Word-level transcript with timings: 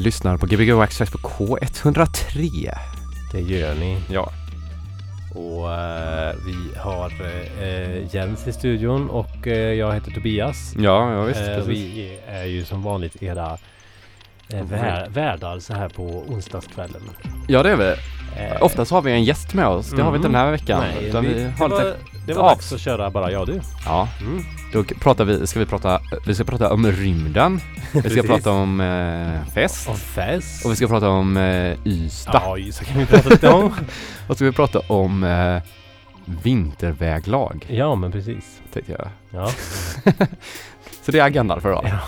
Eh, 0.00 0.04
lyssnar 0.04 0.36
på 0.36 0.46
Gbg 0.46 0.70
Access 0.70 1.10
på 1.10 1.18
K103. 1.18 2.70
Det 3.32 3.40
gör 3.40 3.74
ni. 3.74 3.98
Ja. 4.10 4.32
Och 5.34 5.72
eh, 5.72 6.34
vi 6.46 6.78
har 6.78 7.12
eh, 7.62 8.14
Jens 8.14 8.46
i 8.46 8.52
studion 8.52 9.10
och 9.10 9.46
eh, 9.46 9.54
jag 9.74 9.94
heter 9.94 10.10
Tobias. 10.10 10.74
Ja, 10.78 11.12
ja 11.12 11.22
visst. 11.22 11.40
Eh, 11.40 11.58
vi 11.66 12.18
är 12.28 12.44
ju 12.44 12.64
som 12.64 12.82
vanligt 12.82 13.22
era 13.22 13.58
eh, 14.52 14.62
vär, 14.64 15.08
värdar 15.08 15.58
så 15.58 15.74
här 15.74 15.88
på 15.88 16.02
onsdagskvällen. 16.28 17.02
Ja, 17.48 17.62
det 17.62 17.70
är 17.70 17.76
vi. 17.76 17.90
Eh, 18.42 18.62
Oftast 18.62 18.90
har 18.90 19.02
vi 19.02 19.12
en 19.12 19.24
gäst 19.24 19.54
med 19.54 19.66
oss. 19.66 19.90
Det 19.90 20.02
har 20.02 20.10
vi 20.10 20.16
inte 20.16 20.28
den 20.28 20.34
här 20.34 20.50
veckan. 20.50 20.84
Nej, 20.96 21.08
utan 21.08 21.24
vi, 21.24 21.34
vi 21.34 21.42
det 21.44 21.50
har 21.58 21.68
var, 21.68 21.78
lite... 21.84 21.96
det 22.26 22.32
var 22.34 22.42
dags 22.48 22.72
att 22.72 22.80
köra 22.80 23.10
bara 23.10 23.32
jag 23.32 23.40
och 23.40 23.46
du. 23.46 23.60
Ja, 23.86 24.08
Mm. 24.20 24.44
då 24.72 24.84
pratar 24.84 25.24
vi, 25.24 25.46
ska 25.46 25.58
vi 25.60 25.66
prata, 25.66 26.00
vi 26.26 26.34
ska 26.34 26.44
prata 26.44 26.72
om 26.72 26.86
rymden. 26.86 27.60
Vi 27.92 28.10
ska 28.10 28.22
prata 28.22 28.50
om 28.50 28.80
eh, 28.80 29.52
fest. 29.54 29.88
Och 29.88 29.98
fest. 29.98 30.64
Och 30.64 30.72
vi 30.72 30.76
ska 30.76 30.86
prata 30.88 31.08
om 31.08 31.36
eh, 31.36 31.76
Ystad. 31.84 32.42
Ja, 32.58 32.72
så 32.72 32.84
kan 32.84 32.98
vi 32.98 33.06
prata 33.06 33.28
lite 33.28 33.48
om. 33.48 33.64
Och 34.26 34.28
så 34.28 34.34
ska 34.34 34.44
vi 34.44 34.52
prata 34.52 34.78
om 34.78 35.24
eh, 35.24 35.62
vinterväglag, 36.42 37.66
ja, 37.70 37.94
men 37.94 38.12
precis. 38.12 38.60
tänkte 38.72 38.92
jag. 38.92 39.08
Ja. 39.30 39.50
Så 41.02 41.12
det 41.12 41.18
är 41.18 41.24
agendan 41.24 41.60
för 41.60 41.68
idag. 41.68 41.84
Ja. 41.88 41.98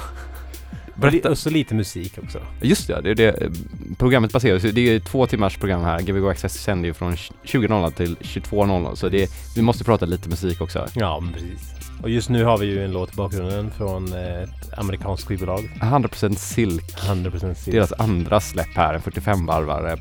Berätta. 0.94 1.30
Och 1.30 1.38
så 1.38 1.50
lite 1.50 1.74
musik 1.74 2.18
också. 2.24 2.38
Just 2.60 2.86
det, 2.88 3.00
det 3.00 3.10
är 3.10 3.14
det. 3.14 3.42
eh, 3.42 3.50
Programmet 3.98 4.32
baseras 4.32 4.62
det 4.62 4.80
är 4.80 5.00
två 5.00 5.26
timmars 5.26 5.56
program 5.56 5.82
här. 5.82 6.00
Gbg 6.00 6.28
Access 6.28 6.54
sänder 6.62 6.86
ju 6.88 6.94
från 6.94 7.12
20.00 7.16 7.90
till 7.90 8.16
22.00 8.20 8.94
så 8.94 9.08
det, 9.08 9.30
vi 9.56 9.62
måste 9.62 9.84
prata 9.84 10.06
lite 10.06 10.28
musik 10.28 10.60
också. 10.60 10.86
Ja, 10.94 11.20
men 11.20 11.32
precis. 11.32 11.81
Och 12.02 12.10
just 12.10 12.28
nu 12.28 12.44
har 12.44 12.58
vi 12.58 12.66
ju 12.66 12.84
en 12.84 12.92
låt 12.92 13.12
i 13.12 13.16
bakgrunden 13.16 13.70
från 13.70 14.12
eh, 14.12 14.42
ett 14.42 14.78
amerikanskt 14.78 15.26
skivbolag. 15.28 15.78
100% 15.80 16.34
Silk, 16.34 16.94
100% 16.96 17.54
silk. 17.54 17.74
deras 17.74 17.92
andra 17.92 18.40
släpp 18.40 18.76
här, 18.76 18.94
en 18.94 19.00
45-varvare 19.00 19.98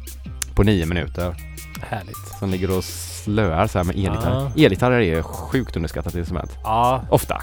på 0.56 0.63
9 0.63 0.85
minuter. 0.85 1.35
Härligt. 1.81 2.17
Som 2.40 2.50
ligger 2.50 2.78
och 2.78 2.84
slöar 2.84 3.67
så 3.67 3.78
här 3.79 3.84
med 3.85 3.95
elgitarr. 3.95 4.31
Ah. 4.45 4.51
Elgitarrer 4.57 5.00
är 5.00 5.22
sjukt 5.22 5.75
underskattat 5.75 6.16
instrument. 6.16 6.51
Ja, 6.63 7.01
Ofta. 7.09 7.41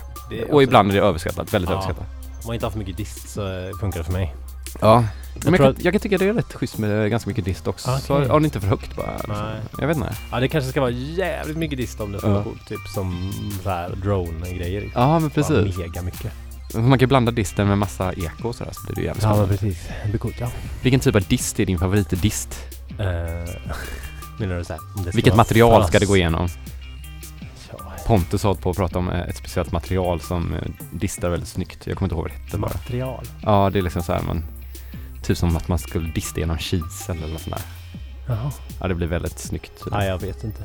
Och 0.51 0.63
ibland 0.63 0.91
är 0.91 0.95
det 0.95 1.01
överskattat, 1.01 1.55
väldigt 1.55 1.71
Ja. 1.71 1.75
överskattat. 1.77 2.07
Om 2.27 2.47
man 2.47 2.55
inte 2.55 2.67
har 2.67 2.71
för 2.71 2.79
mycket 2.79 2.97
dist 2.97 3.29
så 3.29 3.71
funkar 3.81 3.99
det 3.99 4.05
för 4.05 4.13
mig. 4.13 4.35
Ja. 4.81 5.05
Jag 5.44 5.53
jag, 5.54 5.59
kan, 5.60 5.75
jag 5.84 5.93
kan 5.93 6.00
tycka 6.00 6.19
det 6.19 6.28
är 6.28 6.32
rätt 6.34 6.53
schysst 6.54 6.78
med 6.78 7.10
ganska 7.10 7.31
mycket 7.31 7.44
dist 7.44 7.66
också. 7.66 7.99
Så 7.99 8.15
Okej. 8.16 8.28
har 8.28 8.41
det 8.41 8.44
inte 8.44 8.60
för 8.60 8.69
högt 8.69 8.97
bara. 8.97 9.10
Nej. 9.28 9.60
Jag 9.78 9.87
vet 9.88 9.97
inte. 9.97 10.12
Ja, 10.32 10.41
det 10.41 10.49
kanske 10.49 10.71
ska 10.71 10.81
vara 10.81 10.91
jävligt 10.91 11.56
mycket 11.56 11.78
dist 11.78 12.00
om 12.00 12.12
det 12.12 12.19
ska 12.19 12.28
Ja. 12.28 12.34
vara. 12.34 12.44
Typ 12.69 12.81
som 12.94 13.32
så 13.62 13.71
här 13.71 13.91
drone-grejer. 13.91 14.81
Liksom. 14.81 15.03
Ja 15.03 15.19
men 15.19 15.22
Bara 15.28 15.31
precis. 15.34 15.76
Mega 15.78 16.03
mycket. 16.03 16.32
Man 16.75 16.91
kan 16.91 16.99
ju 16.99 17.06
blanda 17.06 17.32
disten 17.32 17.69
med 17.69 17.78
massa 17.78 18.12
eko 18.12 18.49
och 18.49 18.54
sådär 18.54 18.72
så 18.72 18.82
blir 18.87 18.94
det 18.94 19.03
jävligt 19.03 19.22
Ja, 19.22 19.28
men 19.28 19.37
spännande. 19.47 19.59
precis. 19.59 19.88
Det 20.03 20.09
blir 20.09 20.19
coolt, 20.19 20.41
ja. 20.41 20.50
Vilken 20.82 21.00
typ 21.00 21.15
av 21.16 21.22
dist 21.22 21.60
är 21.60 21.66
din 21.66 21.78
favoritdist? 21.78 22.59
Uh, 22.91 23.06
menar 24.38 24.56
du 24.59 24.65
så 24.65 24.72
här? 24.72 24.81
Om 24.97 25.05
det 25.05 25.10
ska 25.10 25.16
Vilket 25.16 25.37
material 25.37 25.84
ska 25.87 25.99
det 25.99 26.06
gå 26.06 26.16
igenom? 26.16 26.49
Ja, 27.70 27.78
Pontus 28.06 28.43
har 28.43 28.55
på 28.55 28.70
att 28.70 28.76
prata 28.76 28.99
om 28.99 29.09
eh, 29.10 29.20
ett 29.20 29.37
speciellt 29.37 29.72
material 29.72 30.20
som 30.20 30.55
eh, 30.55 30.60
distar 30.93 31.28
väldigt 31.28 31.49
snyggt. 31.49 31.87
Jag 31.87 31.97
kommer 31.97 32.06
inte 32.06 32.15
ihåg 32.15 32.22
vad 32.25 32.31
det 32.31 32.44
hette 32.44 32.59
bara. 32.59 32.72
material. 32.72 33.25
Ja, 33.43 33.70
det 33.72 33.78
är 33.78 33.82
liksom 33.82 34.03
så 34.03 34.12
här 34.12 34.22
man... 34.22 34.44
Typ 35.28 35.39
som 35.39 35.56
att 35.56 35.69
man 35.69 35.78
skulle 35.78 36.12
dista 36.12 36.41
genom 36.41 36.59
kisel 36.59 37.16
eller 37.16 37.33
något 37.33 37.41
sånt 37.43 37.56
där. 37.56 37.65
Jaha. 38.34 38.53
Ja, 38.81 38.89
det 38.89 38.94
blir 38.94 39.06
väldigt 39.06 39.39
snyggt. 39.39 39.72
Nej, 39.91 40.09
jag 40.09 40.19
vet 40.19 40.44
inte. 40.44 40.62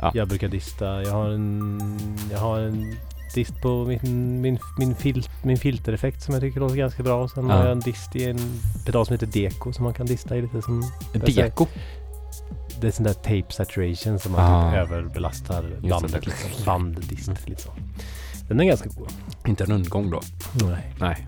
Ja. 0.00 0.10
Jag 0.14 0.28
brukar 0.28 0.48
dista. 0.48 1.02
Jag 1.02 1.12
har 1.12 1.28
en, 1.30 1.90
jag 2.32 2.38
har 2.38 2.58
en 2.58 2.96
dist 3.34 3.60
på 3.62 3.84
min, 3.84 4.40
min, 4.40 4.58
min, 4.78 4.94
fil, 4.96 5.28
min 5.42 5.56
filtereffekt 5.58 6.22
som 6.22 6.34
jag 6.34 6.40
tycker 6.42 6.60
låter 6.60 6.76
ganska 6.76 7.02
bra. 7.02 7.22
Och 7.22 7.30
sen 7.30 7.48
Ja. 7.48 7.54
har 7.56 7.62
jag 7.62 7.72
en 7.72 7.80
dist 7.80 8.16
i 8.16 8.24
en 8.24 8.60
pedal 8.84 9.06
som 9.06 9.12
heter 9.14 9.26
Deco 9.26 9.72
som 9.72 9.84
man 9.84 9.94
kan 9.94 10.06
dista 10.06 10.36
i 10.36 10.42
lite 10.42 10.62
som... 10.62 10.84
Deko. 11.12 11.66
Det 12.80 12.86
är 12.86 12.90
sån 12.90 13.04
där 13.04 13.12
tape 13.12 13.46
saturation 13.52 14.18
som 14.18 14.32
man 14.32 14.40
Ah. 14.40 14.70
typ 14.70 14.78
överbelastar 14.80 15.62
det. 15.62 15.88
bandet 15.88 16.26
liksom. 16.26 16.50
Banddist 16.64 17.48
lite 17.48 17.62
så. 17.62 17.70
Den 18.48 18.60
är 18.60 18.64
ganska 18.64 18.88
god. 18.88 19.08
Inte 19.46 19.64
rundgång 19.64 20.10
då. 20.10 20.20
Nej. 20.64 20.94
Nej. 21.00 21.26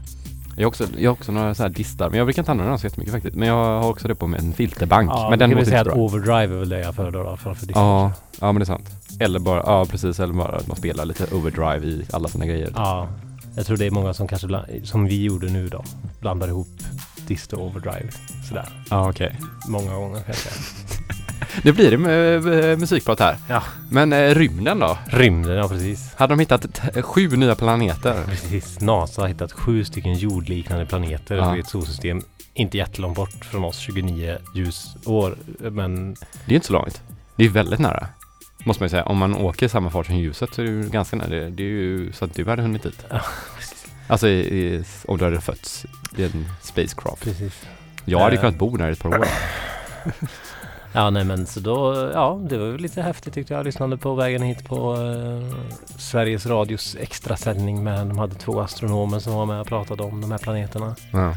Jag 0.58 0.64
har 0.64 0.68
också, 0.68 0.86
jag 0.98 1.10
har 1.10 1.12
också 1.12 1.32
några 1.32 1.54
så 1.54 1.62
här 1.62 1.70
distar, 1.70 2.10
men 2.10 2.18
jag 2.18 2.26
brukar 2.26 2.42
inte 2.42 2.50
använda 2.50 2.70
dem 2.70 2.78
så 2.78 2.86
jättemycket 2.86 3.14
faktiskt. 3.14 3.36
Men 3.36 3.48
jag 3.48 3.80
har 3.80 3.90
också 3.90 4.08
det 4.08 4.14
på 4.14 4.26
med 4.26 4.40
en 4.40 4.52
filterbank. 4.52 5.10
Ja, 5.10 5.30
men 5.30 5.38
den 5.38 5.50
kan 5.50 5.58
vi 5.58 5.64
säga 5.64 5.80
att 5.80 5.88
overdrive 5.88 6.54
är 6.54 6.58
väl 6.58 6.68
det 6.68 6.80
jag 6.80 6.94
föredrar 6.94 7.36
framför 7.36 7.66
dist. 7.66 7.76
Ja, 7.76 8.12
ja 8.40 8.52
men 8.52 8.54
det 8.54 8.62
är 8.62 8.66
sant. 8.66 8.90
Eller 9.20 9.38
bara, 9.38 9.62
ja 9.66 9.86
precis, 9.86 10.20
eller 10.20 10.34
bara 10.34 10.56
att 10.56 10.66
man 10.66 10.76
spelar 10.76 11.04
lite 11.04 11.34
overdrive 11.34 11.86
i 11.86 12.06
alla 12.12 12.28
sina 12.28 12.46
grejer. 12.46 12.72
Ja, 12.74 13.08
jag 13.56 13.66
tror 13.66 13.76
det 13.76 13.86
är 13.86 13.90
många 13.90 14.14
som 14.14 14.28
kanske, 14.28 14.46
bland, 14.46 14.66
som 14.84 15.04
vi 15.04 15.22
gjorde 15.22 15.46
nu 15.46 15.68
då, 15.68 15.84
blandar 16.20 16.48
ihop 16.48 16.78
dist 17.26 17.52
och 17.52 17.62
overdrive. 17.62 18.08
Sådär. 18.48 18.68
Ja, 18.90 19.10
okej. 19.10 19.36
Många 19.68 19.94
gånger 19.94 20.20
kanske. 20.26 20.48
Det 21.62 21.72
blir 21.72 21.90
det 21.90 21.98
med 21.98 22.78
musikprat 22.80 23.20
här. 23.20 23.36
Ja. 23.48 23.62
Men 23.90 24.12
eh, 24.12 24.34
rymden 24.34 24.78
då? 24.78 24.98
Rymden, 25.06 25.56
ja 25.56 25.68
precis. 25.68 26.14
Hade 26.16 26.32
de 26.32 26.40
hittat 26.40 26.74
t- 26.74 27.02
sju 27.02 27.28
nya 27.36 27.54
planeter? 27.54 28.24
Precis. 28.26 28.80
NASA 28.80 29.22
har 29.22 29.28
hittat 29.28 29.52
sju 29.52 29.84
stycken 29.84 30.14
jordliknande 30.14 30.86
planeter 30.86 31.36
Ja. 31.36 31.56
i 31.56 31.60
ett 31.60 31.68
solsystem. 31.68 32.22
Inte 32.54 32.76
jättelångt 32.78 33.16
bort 33.16 33.44
från 33.44 33.64
oss, 33.64 33.78
29 33.78 34.38
ljusår. 34.54 35.36
Men 35.70 36.14
Det 36.46 36.52
är 36.52 36.54
inte 36.54 36.66
så 36.66 36.72
långt. 36.72 37.02
Det 37.36 37.44
är 37.44 37.48
väldigt 37.48 37.80
nära. 37.80 38.06
Måste 38.64 38.82
man 38.82 38.86
ju 38.86 38.90
säga. 38.90 39.04
Om 39.04 39.18
man 39.18 39.34
åker 39.36 39.66
i 39.66 39.68
samma 39.68 39.90
fart 39.90 40.06
som 40.06 40.16
ljuset 40.16 40.54
så 40.54 40.60
är 40.62 40.66
det 40.66 40.72
ju 40.72 40.88
ganska 40.88 41.16
nära. 41.16 41.28
Det, 41.28 41.50
det 41.50 41.62
är 41.62 41.66
ju 41.66 42.12
så 42.12 42.24
att 42.24 42.34
du 42.34 42.44
hade 42.44 42.62
hunnit 42.62 42.82
dit. 42.82 43.04
Ja, 43.10 43.20
Alltså 44.08 44.28
i, 44.28 44.38
i, 44.40 44.84
om 45.06 45.18
du 45.18 45.24
hade 45.24 45.40
fötts 45.40 45.86
i 46.16 46.24
en 46.24 46.46
spacecraft. 46.62 47.22
precis. 47.24 47.62
Jag 48.04 48.18
hade 48.20 48.34
Eh. 48.34 48.40
kunnat 48.40 48.56
bo 48.56 48.76
där 48.76 48.88
i 48.88 48.92
ett 48.92 49.00
par 49.02 49.18
år. 49.18 49.28
Ja, 50.98 51.10
nej 51.10 51.24
men 51.24 51.46
så 51.46 51.60
då, 51.60 52.10
ja, 52.14 52.40
det 52.48 52.58
var 52.58 52.78
lite 52.78 53.02
häftigt 53.02 53.34
tyckte 53.34 53.52
jag. 53.52 53.58
Jag 53.58 53.64
lyssnade 53.64 53.96
på 53.96 54.14
vägen 54.14 54.42
hit 54.42 54.64
på 54.68 54.94
eh, 54.94 55.56
Sveriges 55.98 56.46
Radios 56.46 56.96
extrasändning 57.00 57.84
med, 57.84 58.06
de 58.06 58.18
hade 58.18 58.34
två 58.34 58.60
astronomer 58.60 59.18
som 59.18 59.32
var 59.32 59.46
med 59.46 59.60
och 59.60 59.66
pratade 59.66 60.02
om 60.02 60.20
de 60.20 60.30
här 60.30 60.38
planeterna. 60.38 60.96
Ja. 61.12 61.30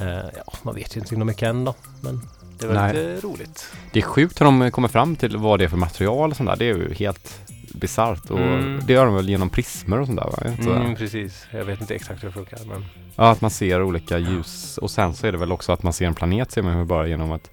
Eh, 0.00 0.24
ja, 0.36 0.52
man 0.62 0.74
vet 0.74 0.96
ju 0.96 1.00
inte 1.00 1.14
så 1.14 1.24
mycket 1.24 1.42
än 1.42 1.64
då, 1.64 1.74
men 2.02 2.20
det 2.58 2.66
var 2.66 2.74
Nej. 2.74 2.94
lite 2.94 3.26
roligt. 3.26 3.66
Det 3.92 3.98
är 3.98 4.02
sjukt 4.02 4.40
hur 4.40 4.44
de 4.44 4.70
kommer 4.70 4.88
fram 4.88 5.16
till 5.16 5.36
vad 5.36 5.58
det 5.58 5.64
är 5.64 5.68
för 5.68 5.76
material 5.76 6.30
och 6.30 6.36
sånt 6.36 6.48
där. 6.48 6.56
Det 6.56 6.64
är 6.64 6.74
ju 6.74 6.94
helt 6.94 7.40
bisarrt. 7.74 8.30
Och 8.30 8.38
Mm. 8.40 8.80
det 8.86 8.92
gör 8.92 9.04
de 9.06 9.14
väl 9.14 9.28
genom 9.28 9.48
prismer 9.50 10.00
och 10.00 10.06
sånt 10.06 10.18
där 10.20 10.26
va? 10.26 10.56
Så? 10.64 10.72
Mm, 10.72 10.96
precis. 10.96 11.46
Jag 11.50 11.64
vet 11.64 11.80
inte 11.80 11.94
exakt 11.94 12.22
hur 12.22 12.28
det 12.28 12.34
funkar, 12.34 12.58
men 12.68 12.84
Ja, 13.16 13.30
att 13.30 13.40
man 13.40 13.50
ser 13.50 13.82
olika 13.82 14.18
ljus. 14.18 14.78
Och 14.78 14.90
sen 14.90 15.14
så 15.14 15.26
är 15.26 15.32
det 15.32 15.38
väl 15.38 15.52
också 15.52 15.72
att 15.72 15.82
man 15.82 15.92
ser 15.92 16.06
en 16.06 16.14
planet 16.14 16.52
ser 16.52 16.62
man 16.62 16.78
ju 16.78 16.84
bara 16.84 17.06
genom 17.06 17.32
att 17.32 17.50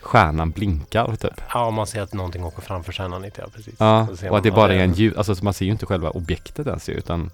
stjärnan 0.00 0.50
blinkar 0.50 1.16
typ. 1.16 1.40
ja, 1.54 1.70
man 1.70 1.86
ser 1.86 2.00
att 2.02 2.12
någonting 2.12 2.44
åker 2.44 2.62
framför 2.62 2.92
stjärnan 2.92 3.22
lite, 3.22 3.40
ja 3.40 3.48
precis. 3.54 3.74
Ja, 3.78 4.08
och 4.30 4.36
att 4.36 4.42
det 4.42 4.50
bara 4.50 4.74
ja, 4.74 4.80
är 4.80 4.84
en 4.84 4.92
ljus. 4.92 5.16
Alltså 5.16 5.44
man 5.44 5.54
ser 5.54 5.64
ju 5.64 5.70
inte 5.72 5.86
själva 5.86 6.10
objektet 6.10 6.66
ens 6.66 6.88
ju, 6.88 6.92
utan 6.92 7.30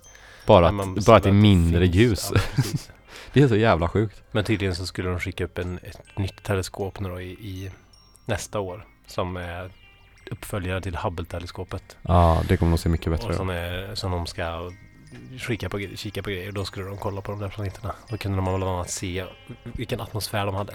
bara, 0.47 0.71
Nej, 0.71 0.87
att, 0.99 1.07
bara 1.07 1.17
att 1.17 1.23
det 1.23 1.29
är 1.29 1.33
mindre 1.33 1.81
finns. 1.81 1.95
ljus. 1.97 2.31
Ja. 2.35 2.41
Det 3.33 3.43
är 3.43 3.49
så 3.49 3.57
jävla 3.57 3.89
sjukt. 3.89 4.23
Men 4.33 4.45
tydligen 4.45 4.75
så 4.75 4.87
skulle 4.87 5.09
de 5.09 5.21
skicka 5.21 5.45
upp 5.45 5.59
en, 5.59 5.79
ett 5.83 6.19
nytt 6.19 6.43
teleskop 6.43 7.01
nu 7.01 7.09
då 7.09 7.21
i, 7.21 7.31
i 7.31 7.71
nästa 8.25 8.61
år. 8.61 8.87
Som 9.07 9.37
är 9.37 9.71
uppföljare 10.31 10.81
till 10.81 10.97
Hubble-teleskopet. 10.97 11.97
Ja, 12.03 12.43
det 12.49 12.57
kommer 12.57 12.71
nog 12.71 12.79
se 12.79 12.89
mycket 12.89 13.13
bättre 13.13 13.31
ut. 13.31 13.37
som, 13.37 13.51
är, 13.51 13.95
som 13.95 14.11
de 14.11 14.27
ska 14.27 14.71
skicka 15.41 15.69
på, 15.69 15.81
kika 15.95 16.23
på 16.23 16.31
grejer. 16.31 16.53
Då 16.53 16.65
skulle 16.65 16.87
de 16.87 16.97
kolla 16.97 17.21
på 17.21 17.31
de 17.33 17.41
där 17.41 17.49
planeterna. 17.49 17.95
Då 18.09 18.17
kunde 18.17 18.37
de 18.39 18.45
bland 18.45 18.65
annat 18.65 18.91
se 18.91 19.25
vilken 19.63 20.01
atmosfär 20.01 20.47
de 20.47 20.55
hade. 20.55 20.75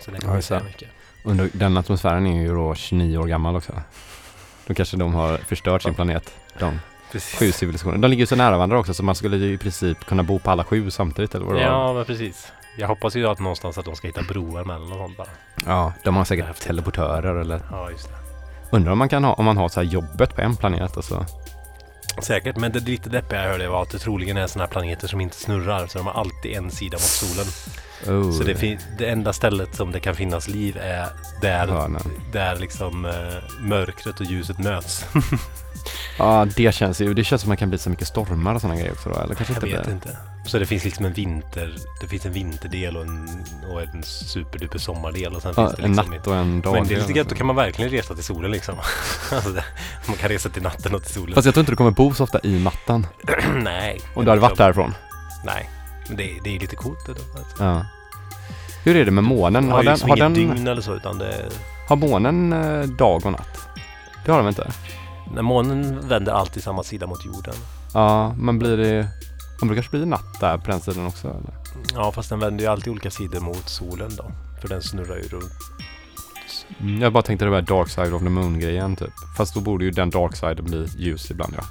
Så 0.00 0.10
det 0.10 0.18
Ja, 0.22 0.34
just 0.34 0.48
säga 0.48 0.60
det. 0.60 0.66
mycket. 0.66 0.88
Under 1.22 1.50
den 1.52 1.76
atmosfären 1.76 2.26
är 2.26 2.42
ju 2.42 2.54
då 2.54 2.74
29 2.74 3.18
år 3.18 3.26
gammal 3.26 3.56
också. 3.56 3.72
Då 4.66 4.74
kanske 4.74 4.96
de 4.96 5.14
har 5.14 5.36
förstört 5.38 5.82
sin 5.82 5.94
planet. 5.94 6.34
De 6.58 6.78
Precis. 7.12 7.38
sju 7.38 7.52
civilisationer. 7.52 7.98
De 7.98 8.08
ligger 8.10 8.22
ju 8.22 8.26
så 8.26 8.36
nära 8.36 8.56
varandra 8.56 8.78
också 8.78 8.94
så 8.94 9.02
man 9.04 9.14
skulle 9.14 9.36
ju 9.36 9.52
i 9.52 9.58
princip 9.58 10.04
kunna 10.04 10.22
bo 10.22 10.38
på 10.38 10.50
alla 10.50 10.64
sju 10.64 10.90
samtidigt 10.90 11.34
eller 11.34 11.46
vad 11.46 11.54
det 11.56 11.60
var. 11.64 11.72
Ja, 11.72 11.92
men 11.92 12.04
precis. 12.04 12.52
Jag 12.78 12.88
hoppas 12.88 13.16
ju 13.16 13.26
att 13.28 13.38
någonstans 13.40 13.78
att 13.78 13.84
de 13.84 13.96
ska 13.96 14.06
hitta 14.06 14.22
broar 14.22 14.64
mellan 14.64 14.92
och 14.92 14.98
sånt 14.98 15.16
bara. 15.16 15.28
Ja, 15.66 15.92
de 16.04 16.16
har 16.16 16.24
säkert 16.24 16.46
Häftigt. 16.46 16.66
teleportörer 16.66 17.34
eller 17.40 17.60
Ja, 17.70 17.90
just 17.90 18.08
det. 18.08 18.14
undrar 18.76 18.92
om 18.92 18.98
man 18.98 19.08
kan 19.08 19.24
ha, 19.24 19.32
om 19.32 19.44
man 19.44 19.56
har 19.56 19.68
så 19.68 19.80
här 19.80 19.88
jobbet 19.88 20.34
på 20.36 20.40
en 20.40 20.56
planet 20.56 20.96
alltså. 20.96 21.26
Säkert, 22.22 22.56
men 22.56 22.72
det 22.72 22.80
lite 22.80 23.08
deppiga 23.08 23.42
jag 23.42 23.50
hörde 23.50 23.68
var 23.68 23.82
att 23.82 23.90
det 23.90 23.98
troligen 23.98 24.36
är 24.36 24.46
sådana 24.46 24.64
här 24.66 24.72
planeter 24.72 25.08
som 25.08 25.20
inte 25.20 25.36
snurrar. 25.36 25.86
Så 25.86 25.98
de 25.98 26.06
har 26.06 26.14
alltid 26.14 26.52
en 26.56 26.70
sida 26.70 26.94
mot 26.94 27.00
solen. 27.00 27.46
Oh, 28.06 28.32
Så 28.32 28.42
det, 28.44 28.78
det 28.98 29.06
enda 29.10 29.32
stället 29.32 29.74
som 29.76 29.92
det 29.92 30.00
kan 30.00 30.14
finnas 30.14 30.48
liv 30.48 30.76
är 30.76 31.06
där, 31.40 31.90
där 32.32 32.56
liksom 32.56 33.04
eh, 33.04 33.12
mörkret 33.60 34.20
och 34.20 34.26
ljuset 34.26 34.58
möts. 34.58 35.04
Ja, 36.18 36.46
det 36.56 36.74
känns 36.74 37.00
ju, 37.00 37.14
det 37.14 37.24
känns 37.24 37.42
som 37.42 37.48
man 37.48 37.56
kan 37.56 37.68
bli 37.68 37.78
så 37.78 37.90
mycket 37.90 38.08
stormar 38.08 38.54
och 38.54 38.60
sådana 38.60 38.78
grejer 38.80 38.92
också 38.92 39.08
då, 39.08 39.20
eller 39.20 39.34
kanske 39.34 39.54
Jag 39.54 39.64
inte 39.64 39.76
vet 39.76 39.86
det. 39.86 39.92
inte. 39.92 40.16
Så 40.46 40.58
det 40.58 40.66
finns 40.66 40.84
liksom 40.84 41.04
en 41.04 41.12
vinter, 41.12 41.76
det 42.00 42.08
finns 42.08 42.26
en 42.26 42.32
vinterdel 42.32 42.96
och 42.96 43.02
en, 43.02 43.44
och 43.72 43.82
en 43.82 44.02
superduper 44.02 44.78
sommardel 44.78 45.34
och 45.34 45.42
sen 45.42 45.54
Ja, 45.56 45.66
finns 45.66 45.76
det 45.76 45.82
en 45.84 45.90
liksom 45.92 46.10
natt 46.14 46.26
och 46.26 46.36
en 46.36 46.60
dag. 46.60 46.72
Men 46.74 46.86
det 46.88 46.94
är 46.94 46.98
lite 46.98 47.12
gött, 47.12 47.28
då 47.28 47.34
kan 47.34 47.46
man 47.46 47.56
verkligen 47.56 47.90
resa 47.90 48.14
till 48.14 48.24
solen 48.24 48.50
liksom. 48.50 48.74
alltså 49.32 49.50
man 50.06 50.16
kan 50.16 50.28
resa 50.28 50.48
till 50.48 50.62
natten 50.62 50.94
och 50.94 51.02
till 51.04 51.14
solen. 51.14 51.34
Fast 51.34 51.44
jag 51.44 51.54
tror 51.54 51.62
inte 51.62 51.72
du 51.72 51.76
kommer 51.76 51.90
bo 51.90 52.14
så 52.14 52.24
ofta 52.24 52.40
i 52.42 52.62
natten. 52.64 53.06
nej. 53.62 54.00
Om 54.14 54.24
du 54.24 54.30
hade 54.30 54.40
varit 54.42 54.58
därifrån. 54.58 54.94
Nej. 55.44 55.70
Men 56.10 56.16
det, 56.16 56.40
det 56.44 56.56
är 56.56 56.60
lite 56.60 56.76
coolt 56.76 57.06
det. 57.06 57.10
Alltså. 57.10 57.64
Ja. 57.64 57.86
Hur 58.84 58.96
är 58.96 59.04
det 59.04 59.10
med 59.10 59.24
månen? 59.24 59.64
har 59.64 59.72
Har 59.72 59.82
ju 59.82 59.84
den, 59.84 59.92
liksom 59.92 60.10
har, 60.10 60.16
den, 60.16 60.34
dygn 60.34 60.66
eller 60.66 60.82
så 60.82 60.94
utan 60.94 61.18
det 61.18 61.48
har 61.88 61.96
månen 61.96 62.52
eh, 62.52 62.82
dag 62.82 63.26
och 63.26 63.32
natt? 63.32 63.68
Det 64.24 64.32
har 64.32 64.38
de 64.38 64.48
inte? 64.48 64.70
När 65.34 65.42
månen 65.42 66.08
vänder 66.08 66.32
alltid 66.32 66.62
samma 66.62 66.82
sida 66.82 67.06
mot 67.06 67.26
jorden. 67.26 67.54
Ja, 67.94 68.34
men 68.38 68.58
blir 68.58 68.76
det... 68.76 69.08
Men 69.60 69.68
det 69.68 69.74
kanske 69.74 69.90
blir 69.90 70.06
natt 70.06 70.40
där 70.40 70.58
på 70.58 70.70
den 70.70 70.80
sidan 70.80 71.06
också 71.06 71.28
eller? 71.28 71.54
Ja 71.94 72.12
fast 72.12 72.30
den 72.30 72.38
vänder 72.38 72.64
ju 72.64 72.70
alltid 72.70 72.90
olika 72.90 73.10
sidor 73.10 73.40
mot 73.40 73.68
solen 73.68 74.10
då. 74.16 74.30
För 74.60 74.68
den 74.68 74.82
snurrar 74.82 75.16
ju 75.16 75.22
runt. 75.22 75.52
Mm, 76.80 77.02
jag 77.02 77.12
bara 77.12 77.22
tänkte 77.22 77.44
det 77.44 77.50
var 77.50 77.62
dark 77.62 77.88
side 77.88 78.14
of 78.14 78.22
the 78.22 78.28
moon 78.28 78.60
grejen 78.60 78.96
typ. 78.96 79.12
Fast 79.36 79.54
då 79.54 79.60
borde 79.60 79.84
ju 79.84 79.90
den 79.90 80.10
dark 80.10 80.36
siden 80.36 80.64
bli 80.64 80.86
ljus 80.98 81.30
ibland 81.30 81.54
ja. 81.56 81.62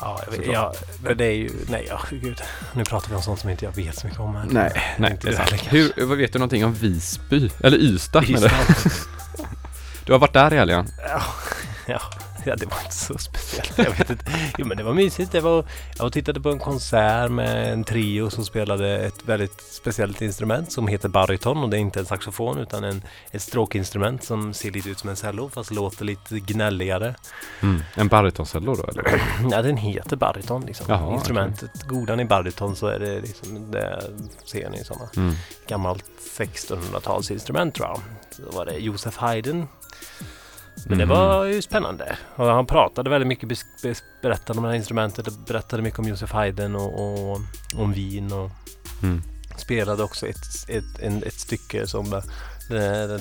Ja, 0.00 0.20
jag 0.26 0.38
vet, 0.38 0.46
ja, 0.46 0.72
men 1.02 1.16
det 1.16 1.24
är 1.24 1.32
ju... 1.32 1.50
Nej, 1.68 1.86
ja, 1.88 2.00
gud. 2.10 2.42
Nu 2.72 2.84
pratar 2.84 3.08
vi 3.08 3.14
om 3.14 3.22
sånt 3.22 3.40
som 3.40 3.50
inte 3.50 3.64
jag 3.64 3.72
vet 3.72 3.98
så 3.98 4.06
mycket 4.06 4.20
om 4.20 4.34
här. 4.36 4.46
Nej, 4.50 5.12
inte 5.12 5.26
det 5.26 5.32
är 5.32 5.36
sant. 5.46 5.62
Hur, 5.68 6.06
vad 6.06 6.18
vet 6.18 6.32
du 6.32 6.38
någonting 6.38 6.64
om 6.64 6.72
Visby? 6.74 7.50
Eller 7.62 7.78
Ystad 7.78 8.24
Ystad. 8.24 8.50
du? 8.84 8.90
Du 10.04 10.12
har 10.12 10.18
varit 10.20 10.32
där 10.32 10.54
i 10.54 10.56
helgen? 10.56 10.86
Ja, 11.08 11.22
ja, 11.86 12.00
ja, 12.44 12.56
det 12.56 12.66
var 12.66 12.80
inte 12.84 12.94
så 12.94 13.18
speciellt. 13.18 13.78
Jag 13.78 13.90
vet 13.98 14.10
inte. 14.10 14.24
Jo, 14.58 14.66
men 14.66 14.76
det 14.76 14.82
var 14.82 14.94
mysigt. 14.94 15.32
Det 15.32 15.40
var, 15.40 15.56
jag 15.56 15.98
var 15.98 16.06
och 16.06 16.12
tittade 16.12 16.40
på 16.40 16.50
en 16.50 16.58
konsert 16.58 17.30
med 17.30 17.72
en 17.72 17.84
trio 17.84 18.30
som 18.30 18.44
spelade 18.44 18.98
ett 18.98 19.24
väldigt 19.24 19.60
speciellt 19.60 20.22
instrument 20.22 20.72
som 20.72 20.88
heter 20.88 21.08
baryton 21.08 21.58
och 21.58 21.70
det 21.70 21.76
är 21.76 21.80
inte 21.80 22.00
en 22.00 22.06
saxofon 22.06 22.58
utan 22.58 22.84
en, 22.84 23.02
ett 23.30 23.42
stråkinstrument 23.42 24.24
som 24.24 24.54
ser 24.54 24.70
lite 24.70 24.90
ut 24.90 24.98
som 24.98 25.10
en 25.10 25.16
cello 25.16 25.48
fast 25.48 25.70
låter 25.70 26.04
lite 26.04 26.38
gnälligare. 26.38 27.14
Mm. 27.62 27.82
En 27.94 28.08
barytoncello 28.08 28.74
då 28.74 28.84
eller? 28.84 29.22
Ja, 29.50 29.62
den 29.62 29.76
heter 29.76 30.16
baryton 30.16 30.62
liksom. 30.66 30.86
Jaha, 30.88 31.14
Instrumentet. 31.14 31.70
Godan 31.88 32.20
i 32.20 32.24
baryton 32.24 32.76
så 32.76 32.86
är 32.86 32.98
det 32.98 33.20
liksom, 33.20 33.70
det 33.70 34.02
ser 34.44 34.70
ni 34.70 34.78
ett 34.78 34.90
Mm. 35.16 35.34
gammalt 35.68 36.04
1600-talsinstrument 36.38 37.72
tror 37.72 37.88
jag. 37.88 38.00
Så 38.30 38.56
var 38.56 38.66
det 38.66 38.72
Josef 38.78 39.16
Haydn. 39.16 39.66
Men 40.86 40.98
det 40.98 41.06
Mhm. 41.06 41.16
var 41.16 41.44
ju 41.44 41.62
spännande. 41.62 42.16
Och 42.36 42.46
han 42.46 42.66
pratade 42.66 43.10
väldigt 43.10 43.28
mycket, 43.28 43.48
berättade 44.22 44.58
om 44.58 44.62
det 44.62 44.68
här 44.70 44.76
instrumentet 44.76 45.46
berättade 45.46 45.82
mycket 45.82 45.98
om 45.98 46.08
Josef 46.08 46.32
Haydn 46.32 46.74
och, 46.76 47.30
och 47.32 47.40
om 47.74 47.92
Wien 47.92 48.32
och 48.32 48.50
Mm. 49.02 49.22
spelade 49.56 50.02
också 50.02 50.26
ett, 50.26 50.68
ett, 50.68 50.98
en, 51.02 51.22
ett 51.22 51.40
stycke 51.40 51.86
som 51.86 52.12
eh, 52.14 52.20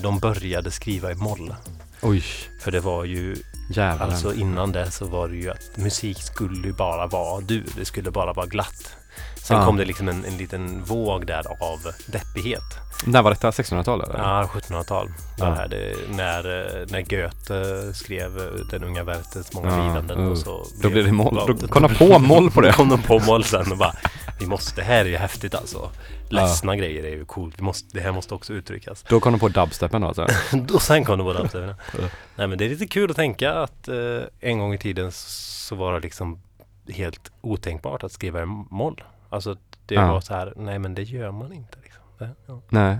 de 0.01 0.19
började 0.19 0.71
skriva 0.71 1.11
i 1.11 1.15
moll. 1.15 1.55
Oj, 2.01 2.23
För 2.61 2.71
det 2.71 2.79
var 2.79 3.03
ju 3.05 3.35
jävlar. 3.71 4.05
Alltså 4.07 4.33
innan 4.33 4.71
det 4.71 4.91
så 4.91 5.05
var 5.05 5.27
det 5.27 5.35
ju 5.35 5.49
att 5.51 5.77
musik 5.77 6.21
skulle 6.21 6.67
ju 6.67 6.73
bara 6.73 7.07
vara 7.07 7.41
du. 7.41 7.63
Det 7.77 7.85
skulle 7.85 8.11
bara 8.11 8.33
vara 8.33 8.45
glatt. 8.45 8.95
Sen 9.35 9.57
Ja. 9.57 9.65
kom 9.65 9.77
det 9.77 9.85
liksom 9.85 10.07
en, 10.07 10.25
en 10.25 10.37
liten 10.37 10.83
våg 10.83 11.25
där 11.27 11.43
av 11.49 11.79
deppighet. 12.05 12.63
När 13.05 13.21
var 13.21 13.31
detta? 13.31 13.49
1600-talet? 13.51 14.09
eller? 14.09 14.19
Ja, 14.19 14.49
1700-tal. 14.53 15.09
Ja. 15.39 15.67
Det 15.69 15.93
när, 16.09 16.37
eh, 16.79 16.85
när 16.89 17.01
Goethe 17.01 17.93
skrev 17.93 18.37
eh, 18.37 18.43
Den 18.71 18.83
unga 18.83 19.03
Werthers 19.03 19.53
många 19.53 19.87
lidanden. 19.87 20.19
uh. 20.19 20.31
Och 20.31 20.37
så 20.37 20.65
Då 20.81 20.89
blev 20.89 21.05
det 21.05 21.11
moll. 21.11 21.35
Då 21.61 21.67
kom 21.67 21.83
de 21.83 21.95
på 21.95 22.19
moll 22.19 22.51
på 22.51 22.61
det. 22.61 22.67
Då 22.67 22.73
kom 22.73 22.89
de 22.89 23.01
på 23.01 23.19
moll 23.19 23.43
sen 23.43 23.71
och 23.71 23.77
bara 23.77 23.95
vi 24.39 24.45
måste, 24.45 24.75
det 24.81 24.83
här 24.85 25.05
är 25.05 25.09
ju 25.09 25.17
häftigt 25.17 25.55
alltså. 25.55 25.89
Ledsna 26.29 26.75
grejer 26.75 27.03
är 27.03 27.09
ju 27.09 27.25
coolt. 27.25 27.55
Vi 27.59 27.63
måste, 27.63 27.87
det 27.97 28.01
här 28.01 28.11
måste 28.11 28.33
också 28.33 28.53
uttryckas. 28.53 29.05
Då 29.09 29.19
kom 29.19 29.33
de 29.33 29.39
på 29.39 29.47
dubstepen 29.47 30.01
då 30.01 30.07
alltså? 30.07 30.27
Och 30.73 30.81
sen 30.81 31.05
kom 31.05 31.17
båda 31.19 31.39
uppställningarna. 31.39 31.79
Ja. 31.93 32.07
Nej 32.35 32.47
men 32.47 32.57
det 32.57 32.65
är 32.65 32.69
lite 32.69 32.87
kul 32.87 33.09
att 33.09 33.15
tänka 33.15 33.53
att 33.53 33.87
eh, 33.87 33.95
en 34.39 34.59
gång 34.59 34.73
i 34.73 34.77
tiden 34.77 35.11
så 35.11 35.75
var 35.75 35.93
det 35.93 35.99
liksom 35.99 36.41
helt 36.89 37.31
otänkbart 37.41 38.03
att 38.03 38.11
skriva 38.11 38.41
i 38.41 38.45
moll. 38.69 39.03
Alltså 39.29 39.55
det 39.85 39.95
Ja. 39.95 40.11
var 40.13 40.21
så 40.21 40.33
här, 40.33 40.53
nej 40.55 40.79
men 40.79 40.95
det 40.95 41.03
gör 41.03 41.31
man 41.31 41.53
inte. 41.53 41.77
Liksom. 41.83 42.03
Det, 42.17 42.29
ja, 42.45 42.61
Nej. 42.69 42.99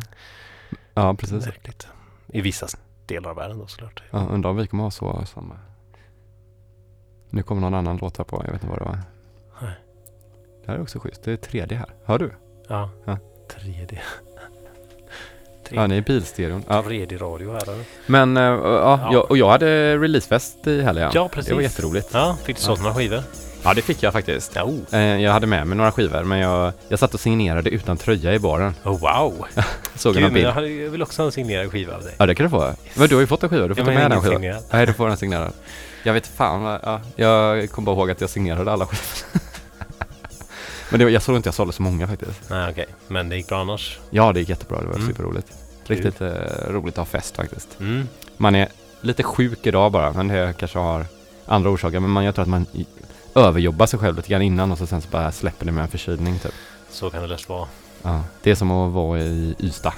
Ja, 0.94 1.14
precis. 1.14 1.46
märkligt. 1.46 1.88
I 2.28 2.42
vissa 2.42 2.68
delar 3.06 3.30
av 3.30 3.36
världen 3.36 3.60
då 3.60 3.68
såklart. 3.68 4.04
Ja, 4.12 4.18
undrar 4.32 4.50
om 4.50 4.58
vi 4.58 4.68
kommer 4.68 4.84
ha 4.84 4.92
så 4.92 5.26
som... 5.26 5.54
Nu 7.30 7.44
kommer 7.44 7.62
någon 7.62 7.74
annan 7.74 7.98
låt 7.98 8.18
här 8.18 8.26
på, 8.26 8.44
jag 8.46 8.52
vet 8.54 8.64
inte 8.64 8.68
vad 8.68 8.80
det 8.80 8.86
var. 8.86 9.00
Nej. 9.62 9.74
Det 10.66 10.72
här 10.72 10.76
är 10.78 10.82
också 10.82 11.00
schysst. 11.00 11.24
Det 11.24 11.32
är 11.32 11.38
tredje 11.38 11.78
här. 11.78 11.90
Hör 12.06 12.20
du? 12.20 12.32
Ja, 12.68 12.90
Ja. 13.06 13.18
tredje. 13.50 14.02
Ja, 15.72 15.88
ni 15.88 15.98
är 15.98 16.02
bilstereon. 16.02 16.64
Ja. 16.68 16.84
Tredje 16.84 17.18
radio 17.18 17.52
här. 17.52 17.70
eller? 17.70 17.84
Men, 18.08 18.38
uh, 18.38 18.44
ja, 18.44 18.60
Ja. 19.02 19.10
Jag, 19.14 19.32
och 19.32 19.38
jag 19.38 19.50
hade 19.50 19.98
releasefest 19.98 20.68
i 20.68 20.82
helgen. 20.82 21.12
Ja, 21.14 21.30
precis. 21.30 21.50
Det 21.50 21.56
var 21.56 21.62
jätteroligt. 21.62 22.10
Ja, 22.14 22.38
fick 22.44 22.56
du 22.56 22.62
sålt 22.62 22.82
några 22.82 22.96
skivor? 22.96 23.24
Ja, 23.64 23.74
det 23.74 23.82
fick 23.82 24.04
jag 24.04 24.14
faktiskt. 24.14 24.58
Oh. 24.58 24.96
Jag 25.00 25.32
hade 25.32 25.48
med 25.48 25.68
mig 25.68 25.78
några 25.78 25.92
skivor, 25.92 26.24
men 26.24 26.40
jag, 26.40 26.74
jag 26.88 27.00
satt 27.00 27.14
och 27.14 27.20
signerade 27.20 27.70
utan 27.70 27.98
tröja 27.98 28.34
i 28.34 28.40
baren. 28.40 28.74
oh 28.84 29.00
wow! 29.00 29.46
Såg 29.96 30.14
Gud, 30.14 30.18
en 30.18 30.24
men 30.24 30.34
bild. 30.34 30.46
jag, 30.48 30.52
hade, 30.52 30.70
jag 30.70 30.90
vill 30.90 31.02
också 31.02 31.22
ha 31.22 31.26
en 31.26 31.32
signerad 31.32 31.72
skiva 31.72 31.96
av 31.96 32.04
dig. 32.04 32.16
Ja, 32.18 32.26
det 32.26 32.36
kan 32.36 32.44
du 32.44 32.50
få. 32.50 32.74
Men 32.96 33.08
du 33.10 33.16
har 33.16 33.22
ju 33.22 33.28
fått 33.28 33.44
en 33.44 33.50
skiva. 33.50 33.68
Du 33.68 33.76
får 33.76 33.82
Ja, 33.82 33.86
ta 33.86 33.92
men 33.92 34.02
med 34.02 34.12
den 34.12 34.40
skivan. 34.42 34.62
Nej, 34.72 34.86
du 34.86 34.94
får 34.94 35.08
den 35.08 35.18
signerad. 35.18 35.54
Jag 36.04 36.14
vet 36.14 36.28
fan 36.28 36.80
ja, 36.84 37.02
Jag 37.16 37.72
kommer 37.72 37.86
bara 37.86 37.96
ihåg 37.96 38.12
att 38.12 38.22
jag 38.22 38.30
signerade 38.30 38.72
alla 38.72 38.86
skivor. 38.86 39.42
Men 40.92 41.00
det, 41.00 41.10
jag 41.10 41.22
såg 41.22 41.36
inte 41.36 41.48
jag 41.48 41.54
sålde 41.54 41.74
så 41.74 41.82
många 41.82 42.08
faktiskt. 42.08 42.50
Nej, 42.50 42.70
okej. 42.72 42.86
Men 43.08 43.30
det 43.30 43.36
gick 43.36 43.48
bra 43.48 43.60
annars? 43.62 44.00
Ja, 44.10 44.34
det 44.34 44.40
gick 44.40 44.50
jättebra. 44.50 44.82
Det 44.82 44.88
var 44.88 44.96
Mm. 44.96 45.08
superroligt. 45.08 45.48
Riktigt 45.88 46.22
eh, 46.22 46.30
roligt 46.70 46.94
att 46.94 46.98
ha 46.98 47.06
fest 47.06 47.36
faktiskt. 47.36 47.68
Mm. 47.80 48.08
Man 48.38 48.56
är 48.56 48.68
lite 49.02 49.24
sjuk 49.24 49.60
idag 49.68 49.92
bara, 49.92 50.14
men 50.14 50.28
det 50.28 50.54
kanske 50.60 50.80
har 50.80 51.06
andra 51.46 51.70
orsaker. 51.70 52.00
Men 52.00 52.10
man, 52.10 52.24
jag 52.26 52.36
tror 52.36 52.44
att 52.44 52.50
man 52.50 52.66
överjobbar 53.36 53.86
sig 53.86 54.00
själv 54.00 54.16
lite 54.16 54.30
grann 54.30 54.42
innan 54.42 54.72
och 54.72 54.78
så 54.78 54.88
sen 54.88 55.02
så 55.02 55.10
bara 55.10 55.32
släpper 55.32 55.66
det 55.66 55.72
med 55.72 55.82
en 55.82 55.88
förkylning 55.88 56.40
typ. 56.40 56.54
Så 56.90 57.10
kan 57.10 57.22
det 57.22 57.28
lätt 57.28 57.50
vara. 57.50 57.68
Ja, 58.02 58.24
det 58.44 58.52
är 58.52 58.56
som 58.56 58.72
att 58.72 58.94
vara 58.94 59.20
i 59.20 59.56
Ystad. 59.60 59.94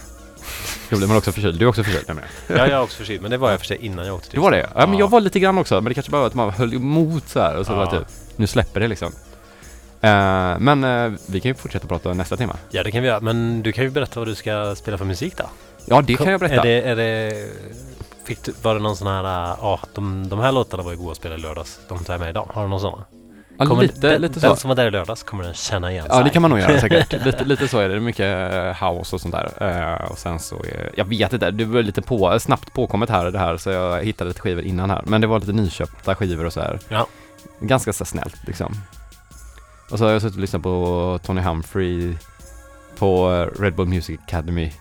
Då 0.89 0.97
blir 0.97 1.07
man 1.07 1.17
också 1.17 1.31
förkyld. 1.31 1.59
Du 1.59 1.65
är 1.65 1.69
också 1.69 1.83
förkyld 1.83 2.03
nämligen. 2.07 2.29
Ja, 2.47 2.55
jag 2.57 2.69
är 2.69 2.81
också 2.81 2.97
förkyld. 2.97 3.21
Men 3.21 3.31
det 3.31 3.37
var 3.37 3.51
jag 3.51 3.59
för 3.59 3.65
sig 3.67 3.77
innan 3.77 4.05
jag 4.05 4.15
åkte 4.15 4.29
till 4.29 4.35
Det 4.37 4.41
var 4.43 4.51
det? 4.51 4.69
Ja, 4.75 4.85
men 4.87 4.93
Ja. 4.93 4.99
jag 4.99 5.09
var 5.09 5.21
lite 5.21 5.39
grann 5.39 5.57
också. 5.57 5.75
Men 5.75 5.83
det 5.85 5.93
kanske 5.93 6.11
bara 6.11 6.19
var 6.21 6.27
att 6.27 6.33
man 6.33 6.49
höll 6.49 6.73
emot 6.73 7.29
så 7.29 7.39
här 7.39 7.55
och 7.57 7.65
så 7.65 7.71
Ja. 7.71 7.75
var 7.75 7.85
det 7.85 7.99
typ, 7.99 8.07
nu 8.35 8.47
släpper 8.47 8.79
det 8.79 8.87
liksom. 8.87 9.11
Eh, 10.01 10.59
men 10.59 10.83
eh, 10.83 11.11
vi 11.27 11.39
kan 11.39 11.49
ju 11.49 11.55
fortsätta 11.55 11.87
prata 11.87 12.13
nästa 12.13 12.37
timme. 12.37 12.53
Ja, 12.69 12.83
det 12.83 12.91
kan 12.91 13.01
vi 13.01 13.07
göra. 13.07 13.19
Men 13.19 13.63
du 13.63 13.71
kan 13.71 13.83
ju 13.83 13.89
berätta 13.89 14.19
vad 14.19 14.27
du 14.27 14.35
ska 14.35 14.75
spela 14.75 14.97
för 14.97 15.05
musik 15.05 15.37
då. 15.37 15.43
Ja, 15.85 16.01
det 16.01 16.15
kan 16.15 16.31
jag 16.31 16.39
berätta. 16.39 16.55
Är 16.55 16.61
det, 16.63 16.81
är 16.81 16.95
det, 16.95 17.47
fick 18.25 18.43
du, 18.43 18.53
var 18.61 18.73
det 18.73 18.79
någon 18.81 18.95
sån 18.97 19.07
här, 19.07 19.23
ja, 19.61 19.79
de, 19.93 20.29
de 20.29 20.39
här 20.39 20.51
låtarna 20.51 20.83
var 20.83 20.91
ju 20.91 20.97
goda 20.97 21.11
att 21.11 21.17
spela 21.17 21.35
i 21.35 21.37
lördags. 21.37 21.79
De 21.87 22.03
tar 22.03 22.13
jag 22.13 22.19
med 22.19 22.29
idag. 22.29 22.49
Har 22.53 22.63
du 22.63 22.69
någon 22.69 22.79
sån? 22.79 23.01
Ja, 23.61 23.67
Kommer 23.67 23.81
lite, 23.81 24.07
den, 24.09 24.21
lite 24.21 24.39
Den 24.39 24.49
så. 24.49 24.55
som 24.55 24.67
var 24.67 24.75
där 24.75 24.87
i 24.87 24.91
lördags 24.91 25.23
kommer 25.23 25.43
den 25.43 25.53
känna 25.53 25.91
igen 25.91 26.05
Ja, 26.09 26.17
det 26.17 26.23
sig. 26.23 26.31
kan 26.33 26.41
man 26.41 26.51
nog 26.51 26.59
göra 26.59 26.79
säkert. 26.81 27.11
lite, 27.25 27.43
lite 27.43 27.67
så 27.67 27.79
är 27.79 27.89
det. 27.89 27.99
Mycket 27.99 28.53
eh, 28.53 28.89
house 28.89 29.15
och 29.15 29.21
sånt 29.21 29.35
där. 29.35 29.51
Eh, 30.01 30.11
och 30.11 30.17
sen 30.17 30.39
så, 30.39 30.55
är, 30.55 30.91
jag 30.95 31.05
vet 31.05 31.33
inte, 31.33 31.51
det 31.51 31.65
var 31.65 31.81
lite 31.81 32.01
på, 32.01 32.39
snabbt 32.39 32.73
påkommet 32.73 33.09
här 33.09 33.31
det 33.31 33.39
här 33.39 33.57
så 33.57 33.69
jag 33.69 34.03
hittade 34.03 34.27
lite 34.27 34.41
skivor 34.41 34.63
innan 34.63 34.89
här. 34.89 35.01
Men 35.05 35.21
det 35.21 35.27
var 35.27 35.39
lite 35.39 35.51
nyköpta 35.53 36.15
skivor 36.15 36.45
och 36.45 36.53
så 36.53 36.59
här. 36.61 36.79
Ja. 36.89 37.07
Ganska 37.59 37.93
så 37.93 38.05
snällt 38.05 38.47
liksom. 38.47 38.73
Och 39.91 39.97
så 39.97 40.05
har 40.05 40.11
jag 40.11 40.21
suttit 40.21 40.35
och 40.35 40.41
lyssnat 40.41 40.63
på 40.63 41.19
Tony 41.23 41.41
Humphrey 41.41 42.13
på 42.97 43.31
eh, 43.33 43.61
Red 43.61 43.75
Bull 43.75 43.87
Music 43.87 44.19
Academy 44.27 44.71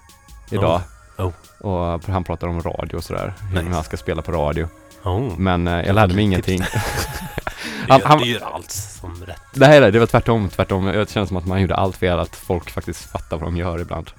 idag. 0.50 0.80
Oh. 1.18 1.30
Och 1.60 2.04
han 2.06 2.24
pratar 2.24 2.48
om 2.48 2.62
radio 2.62 2.96
och 2.96 3.04
sådär. 3.04 3.34
Nice. 3.52 3.62
Hur 3.62 3.72
han 3.74 3.84
ska 3.84 3.96
spela 3.96 4.22
på 4.22 4.32
radio. 4.32 4.68
Oh. 5.04 5.38
Men 5.38 5.66
eh, 5.68 5.86
jag 5.86 5.94
lärde 5.94 6.14
mig 6.14 6.24
ingenting. 6.24 6.60
Du, 7.90 7.94
Han- 7.94 8.00
gör, 8.00 8.08
han- 8.08 8.18
du 8.18 8.26
gör 8.32 8.40
allt 8.54 8.70
som 8.70 9.24
rätt. 9.24 9.40
Nej, 9.54 9.80
nej, 9.80 9.92
det 9.92 9.98
var 9.98 10.06
tvärtom, 10.06 10.48
tvärtom. 10.48 10.84
Det 10.84 11.10
känns 11.10 11.28
som 11.28 11.36
att 11.36 11.46
man 11.46 11.60
gjorde 11.60 11.74
allt 11.76 11.96
fel, 11.96 12.18
att 12.18 12.36
folk 12.36 12.70
faktiskt 12.70 13.10
fattar 13.10 13.36
vad 13.36 13.46
de 13.46 13.56
gör 13.56 13.80
ibland. 13.80 14.10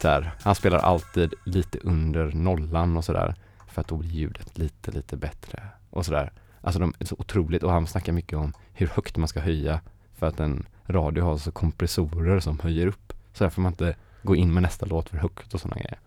Där. 0.00 0.32
Han 0.42 0.54
spelar 0.54 0.78
alltid 0.78 1.34
lite 1.44 1.78
under 1.78 2.32
nollan 2.32 2.96
och 2.96 3.04
sådär. 3.04 3.34
För 3.72 3.80
att 3.80 3.88
då 3.88 3.96
blir 3.96 4.10
ljudet 4.10 4.58
lite, 4.58 4.90
lite 4.90 5.16
bättre. 5.16 5.62
Och 5.90 6.04
sådär. 6.04 6.32
Alltså 6.62 6.80
de 6.80 6.94
är 6.98 7.04
så 7.04 7.16
otroligt, 7.18 7.62
och 7.62 7.72
han 7.72 7.86
snackar 7.86 8.12
mycket 8.12 8.38
om 8.38 8.52
hur 8.72 8.86
högt 8.86 9.16
man 9.16 9.28
ska 9.28 9.40
höja. 9.40 9.80
För 10.18 10.26
att 10.26 10.40
en 10.40 10.66
radio 10.86 11.24
har 11.24 11.36
så 11.38 11.50
kompressorer 11.52 12.40
som 12.40 12.58
höjer 12.60 12.86
upp. 12.86 13.12
Så 13.32 13.44
där 13.44 13.50
får 13.50 13.62
man 13.62 13.72
inte 13.72 13.96
gå 14.22 14.36
in 14.36 14.54
med 14.54 14.62
nästa 14.62 14.86
låt 14.86 15.08
för 15.08 15.16
högt 15.16 15.54
och 15.54 15.60
sådana 15.60 15.76
grejer. 15.80 15.98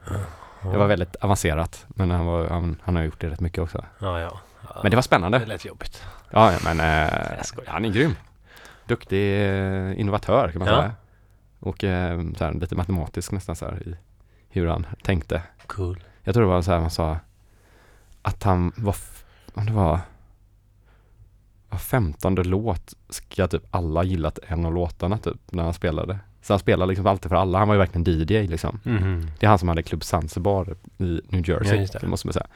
Det 0.71 0.77
var 0.77 0.88
väldigt 0.88 1.15
avancerat, 1.15 1.86
men 1.88 2.12
han, 2.12 2.25
var, 2.25 2.48
han, 2.50 2.77
han 2.83 2.95
har 2.95 3.03
gjort 3.03 3.21
det 3.21 3.29
rätt 3.29 3.39
mycket 3.39 3.60
också. 3.60 3.86
Ja, 4.00 4.19
ja. 4.19 4.39
Men 4.81 4.91
det 4.91 4.97
var 4.97 5.01
spännande. 5.01 5.39
Det 5.39 5.45
lät 5.45 5.65
jobbigt. 5.65 6.03
Ja, 6.29 6.53
men 6.63 6.79
eh, 6.79 7.43
han 7.67 7.85
är 7.85 7.89
grym. 7.89 8.15
Duktig 8.85 9.41
eh, 9.41 9.99
innovatör 9.99 10.51
kan 10.51 10.59
man 10.59 10.67
Ja. 10.67 10.75
säga. 10.81 10.93
Och 11.59 11.83
eh, 11.83 12.21
så 12.37 12.45
här, 12.45 12.53
lite 12.53 12.75
matematisk 12.75 13.31
nästan 13.31 13.55
så 13.55 13.65
här 13.65 13.87
i 13.87 13.95
hur 14.49 14.67
han 14.67 14.85
tänkte. 15.03 15.41
Cool. 15.67 16.03
Jag 16.23 16.33
tror 16.35 16.43
det 16.43 16.49
var 16.49 16.61
så 16.61 16.71
här 16.71 16.79
man 16.79 16.89
sa 16.89 17.17
att 18.21 18.43
han 18.43 18.71
var, 18.77 18.95
om 19.53 19.65
det 19.65 19.71
var 19.73 19.99
var 21.69 21.77
femtonde 21.77 22.43
låt 22.43 22.93
ska 23.09 23.47
typ 23.47 23.63
alla 23.71 24.03
gillat 24.03 24.39
en 24.47 24.65
av 24.65 24.73
låtarna 24.73 25.17
typ 25.17 25.37
när 25.51 25.63
han 25.63 25.73
spelade. 25.73 26.19
Så 26.41 26.53
han 26.53 26.59
spelade 26.59 26.89
liksom 26.89 27.07
alltid 27.07 27.29
för 27.29 27.35
alla. 27.35 27.59
Han 27.59 27.67
var 27.67 27.75
ju 27.75 27.79
verkligen 27.79 28.03
DJ 28.21 28.47
liksom. 28.47 28.79
Mhm. 28.83 29.27
Det 29.39 29.45
är 29.45 29.49
han 29.49 29.59
som 29.59 29.69
hade 29.69 29.83
Club 29.83 30.03
Zanzibar 30.03 30.75
i 30.97 31.21
New 31.29 31.49
Jersey, 31.49 31.87
Ja, 32.01 32.07
måste 32.07 32.27
man 32.27 32.33
säga. 32.33 32.47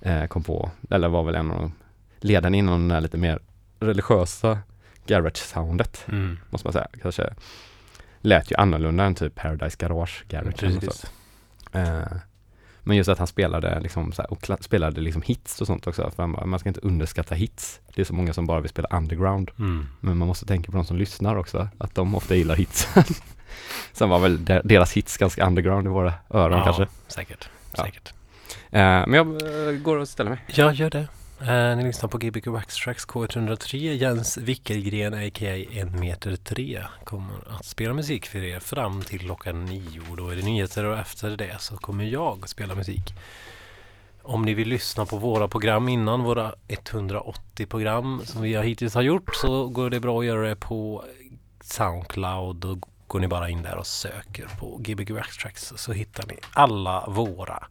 Eh, 0.00 0.26
kom 0.26 0.42
på, 0.42 0.70
eller 0.90 1.08
var 1.08 1.22
väl 1.22 1.34
en 1.34 1.50
av 1.50 1.70
ledarna 2.20 2.56
inom 2.56 2.80
den 2.80 2.90
här 2.90 3.00
lite 3.00 3.16
mer 3.16 3.38
religiösa 3.80 4.58
garage-soundet, 5.06 6.04
Mm. 6.08 6.38
måste 6.50 6.66
man 6.66 6.72
säga. 6.72 6.86
Kanske 7.02 7.34
lät 8.20 8.50
ju 8.50 8.56
annorlunda 8.56 9.04
än 9.04 9.14
typ 9.14 9.34
Paradise 9.34 9.76
Garage 9.80 10.24
garage. 10.28 10.56
Precis. 10.60 11.04
Eh, 11.72 12.02
men 12.82 12.96
just 12.96 13.08
att 13.08 13.18
han 13.18 13.26
spelade 13.26 13.80
liksom 13.80 14.12
här, 14.18 14.32
och 14.32 14.46
spelade 14.60 15.00
liksom 15.00 15.22
hits 15.22 15.60
och 15.60 15.66
sånt 15.66 15.86
också. 15.86 16.10
För 16.16 16.26
man, 16.26 16.48
man 16.48 16.58
ska 16.58 16.68
inte 16.68 16.80
underskatta 16.80 17.34
hits. 17.34 17.80
Det 17.94 18.00
är 18.00 18.04
så 18.04 18.14
många 18.14 18.32
som 18.32 18.46
bara 18.46 18.60
vill 18.60 18.70
spela 18.70 18.88
underground. 18.88 19.50
Mm. 19.58 19.86
Men 20.00 20.16
man 20.16 20.28
måste 20.28 20.46
tänka 20.46 20.70
på 20.72 20.76
de 20.76 20.84
som 20.84 20.96
lyssnar 20.96 21.36
också. 21.36 21.68
Att 21.78 21.94
de 21.94 22.14
ofta 22.14 22.34
gillar 22.34 22.56
hits. 22.56 22.88
Sen 23.92 24.08
var 24.08 24.18
väl 24.18 24.44
de- 24.44 24.60
deras 24.64 24.92
hits 24.92 25.16
ganska 25.16 25.46
underground 25.46 25.86
i 25.86 25.90
våra 25.90 26.14
öron 26.30 26.58
ja, 26.58 26.64
kanske. 26.64 26.86
Säkert. 27.08 27.48
Ja. 27.76 27.84
säkert. 27.84 28.14
Eh, 28.70 29.06
men 29.06 29.14
jag 29.14 29.26
eh, 29.26 29.72
går 29.72 29.96
och 29.96 30.08
ställer 30.08 30.30
mig. 30.30 30.40
Ja, 30.46 30.72
gör 30.72 30.90
det. 30.90 31.08
Eh, 31.40 31.76
ni 31.76 31.84
lyssnar 31.84 32.08
på 32.08 32.18
Gbg 32.18 32.48
Waxtracks 32.48 33.06
K103. 33.06 33.76
Jens 33.76 34.38
Wickelgren, 34.38 35.14
a.k.a. 35.14 35.56
1 35.72 35.94
meter 36.00 36.36
3, 36.36 36.82
kommer 37.04 37.36
att 37.50 37.64
spela 37.64 37.94
musik 37.94 38.26
för 38.26 38.38
er 38.38 38.60
fram 38.60 39.02
till 39.02 39.20
klockan 39.20 39.64
nio. 39.64 40.02
Då 40.16 40.28
är 40.28 40.36
det 40.36 40.42
nyheter 40.42 40.84
och 40.84 40.98
efter 40.98 41.30
det 41.30 41.60
så 41.60 41.76
kommer 41.76 42.04
jag 42.04 42.48
spela 42.48 42.74
musik. 42.74 43.14
Om 44.22 44.42
ni 44.42 44.54
vill 44.54 44.68
lyssna 44.68 45.06
på 45.06 45.16
våra 45.16 45.48
program 45.48 45.88
innan, 45.88 46.22
våra 46.22 46.54
180 46.68 47.66
program 47.66 48.22
som 48.24 48.42
vi 48.42 48.62
hittills 48.62 48.94
har 48.94 49.02
gjort, 49.02 49.34
så 49.34 49.68
går 49.68 49.90
det 49.90 50.00
bra 50.00 50.20
att 50.20 50.26
göra 50.26 50.48
det 50.48 50.56
på 50.56 51.04
Soundcloud. 51.60 52.56
Då 52.56 52.78
går 53.06 53.20
ni 53.20 53.28
bara 53.28 53.48
in 53.48 53.62
där 53.62 53.76
och 53.76 53.86
söker 53.86 54.48
på 54.58 54.76
Gbg 54.76 55.10
Waxtracks 55.10 55.72
så 55.76 55.92
hittar 55.92 56.26
ni 56.26 56.36
alla 56.52 57.04
våra 57.08 57.66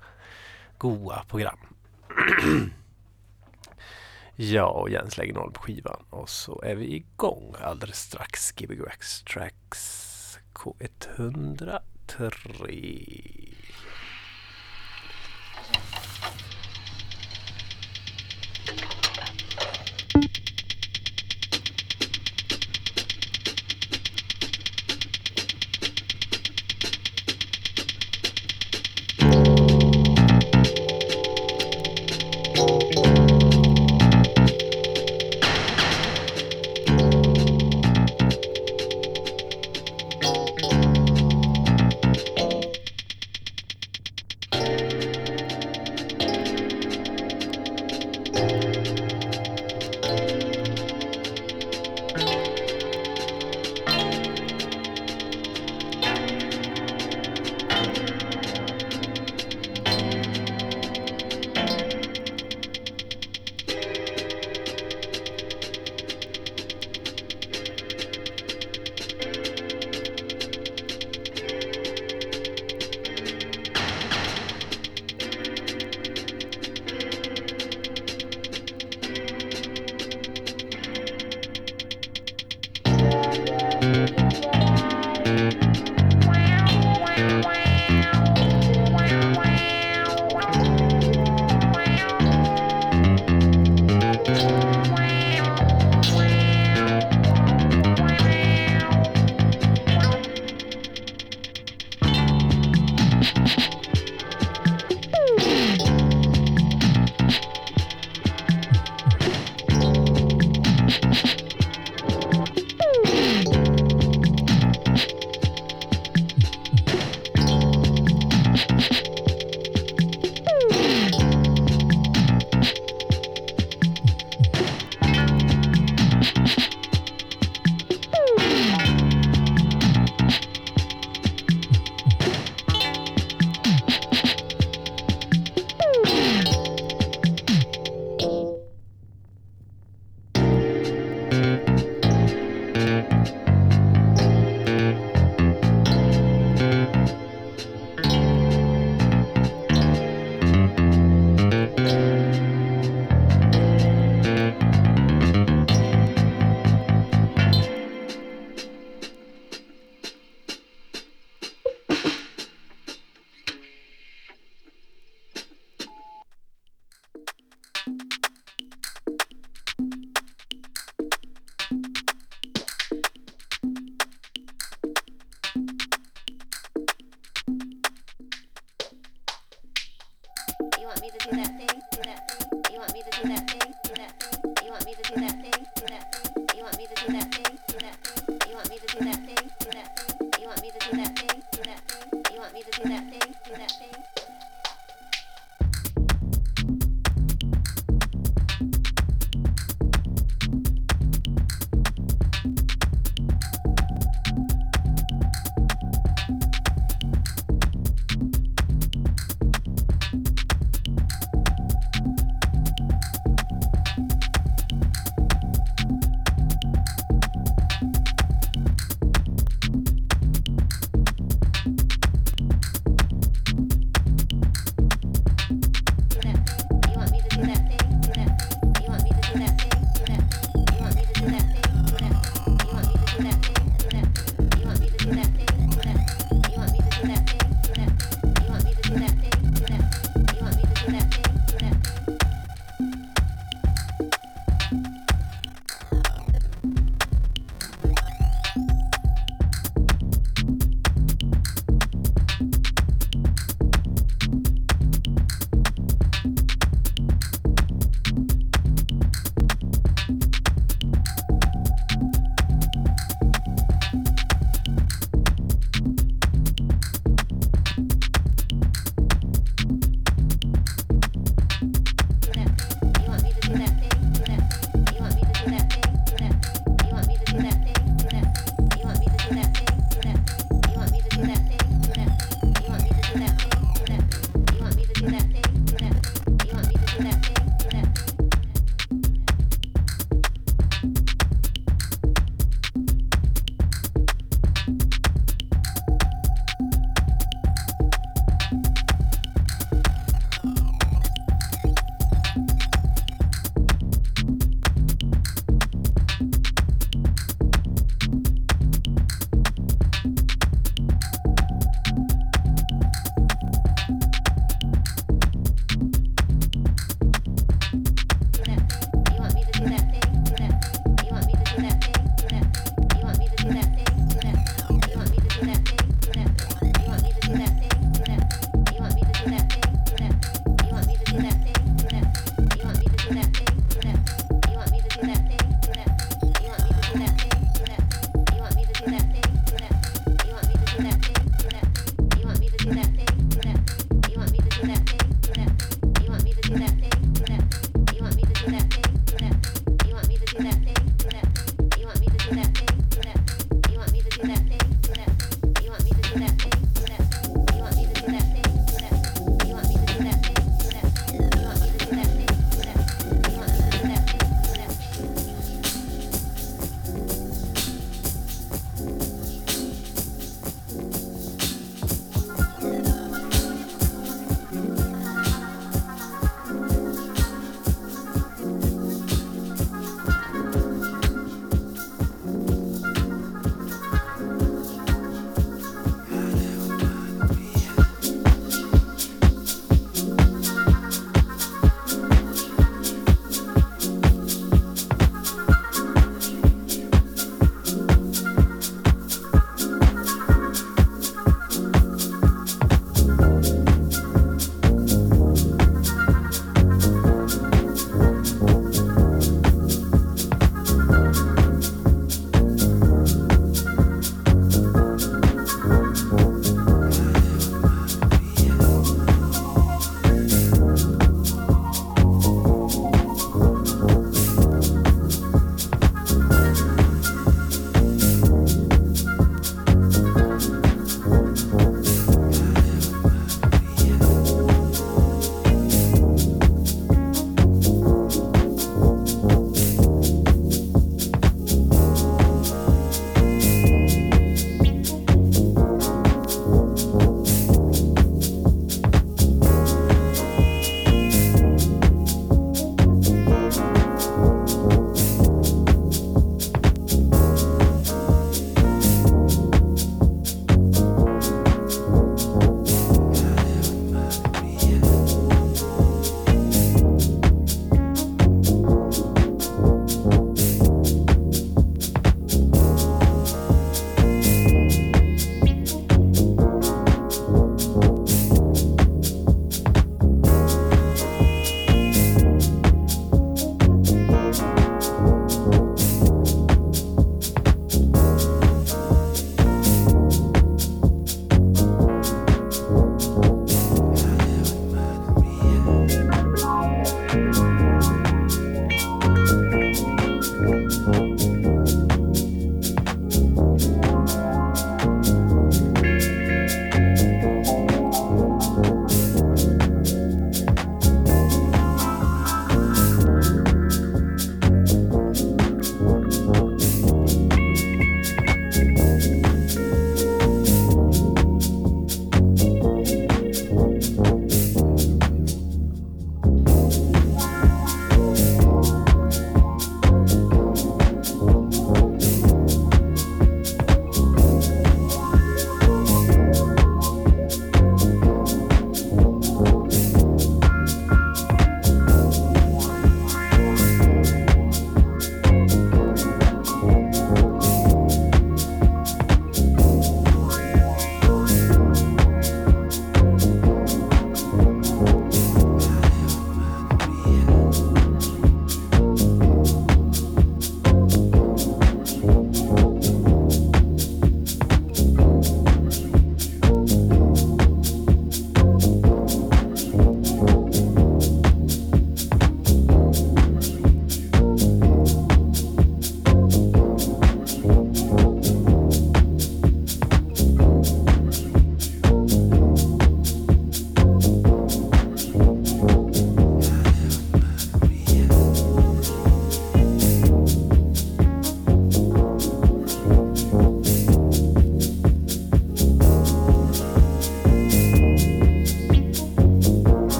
goa 0.77 1.23
program. 1.29 1.59
ja, 4.35 4.65
och 4.65 4.89
Jens 4.89 5.17
lägger 5.17 5.33
noll 5.33 5.51
på 5.51 5.61
skivan 5.61 6.03
och 6.09 6.29
så 6.29 6.61
är 6.61 6.75
vi 6.75 6.95
igång 6.95 7.55
alldeles 7.61 7.99
strax. 7.99 8.51
GBGX 8.51 9.23
Tracks 9.23 10.39
K103. 10.53 11.77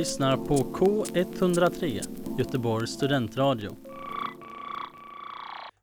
Lyssnar 0.00 0.36
på 0.36 0.56
K103, 0.56 2.02
Göteborgs 2.38 2.90
studentradio. 2.90 3.76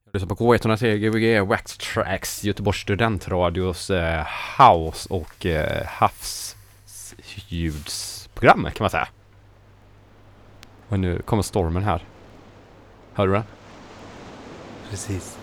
Jag 0.06 0.14
lyssnar 0.14 0.28
på 0.28 0.36
K103 0.36 0.96
Gbg 0.96 1.42
Wax 1.50 1.78
Tracks, 1.78 2.44
Göteborgs 2.44 2.82
studentradios 2.82 3.90
eh, 3.90 4.28
house 4.60 5.14
och 5.14 5.46
eh, 5.46 5.86
havsljudsprogram 5.86 8.64
kan 8.64 8.84
man 8.84 8.90
säga. 8.90 9.08
Och 10.90 11.00
nu 11.00 11.22
kommer 11.22 11.44
stormen 11.44 11.84
här. 11.84 12.06
Hör 13.14 13.28
du 13.28 13.34
den? 13.34 13.44
Precis. 14.90 15.38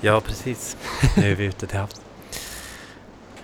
Ja, 0.00 0.20
precis. 0.20 0.76
Nu 1.16 1.32
är 1.32 1.34
vi 1.34 1.44
ute 1.44 1.66
till 1.66 1.78
havs. 1.78 2.00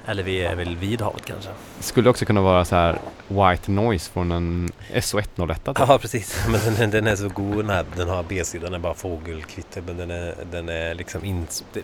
Eller 0.08 0.22
vi 0.22 0.40
är 0.40 0.54
väl 0.54 0.76
vid 0.76 1.00
havet 1.00 1.24
kanske. 1.26 1.50
Skulle 1.80 2.10
också 2.10 2.24
kunna 2.24 2.40
vara 2.40 2.64
så 2.64 2.76
här 2.76 2.98
white 3.28 3.70
noise 3.70 4.10
från 4.10 4.32
en 4.32 4.68
SO101 4.92 5.54
typ. 5.54 5.78
Ja, 5.88 5.98
precis. 5.98 6.46
Men 6.48 6.74
den, 6.74 6.90
den 6.90 7.06
är 7.06 7.16
så 7.16 7.28
god 7.28 7.56
den 7.56 7.70
här. 7.70 7.84
Den 7.96 8.08
har 8.08 8.22
B-sidan, 8.28 8.64
den 8.64 8.74
är 8.74 8.78
bara 8.78 8.94
fågelkvitter. 8.94 9.82
Men 9.86 9.96
den 9.96 10.10
är, 10.10 10.34
den 10.50 10.68
är 10.68 10.94
liksom 10.94 11.24
in, 11.24 11.46
det, 11.72 11.82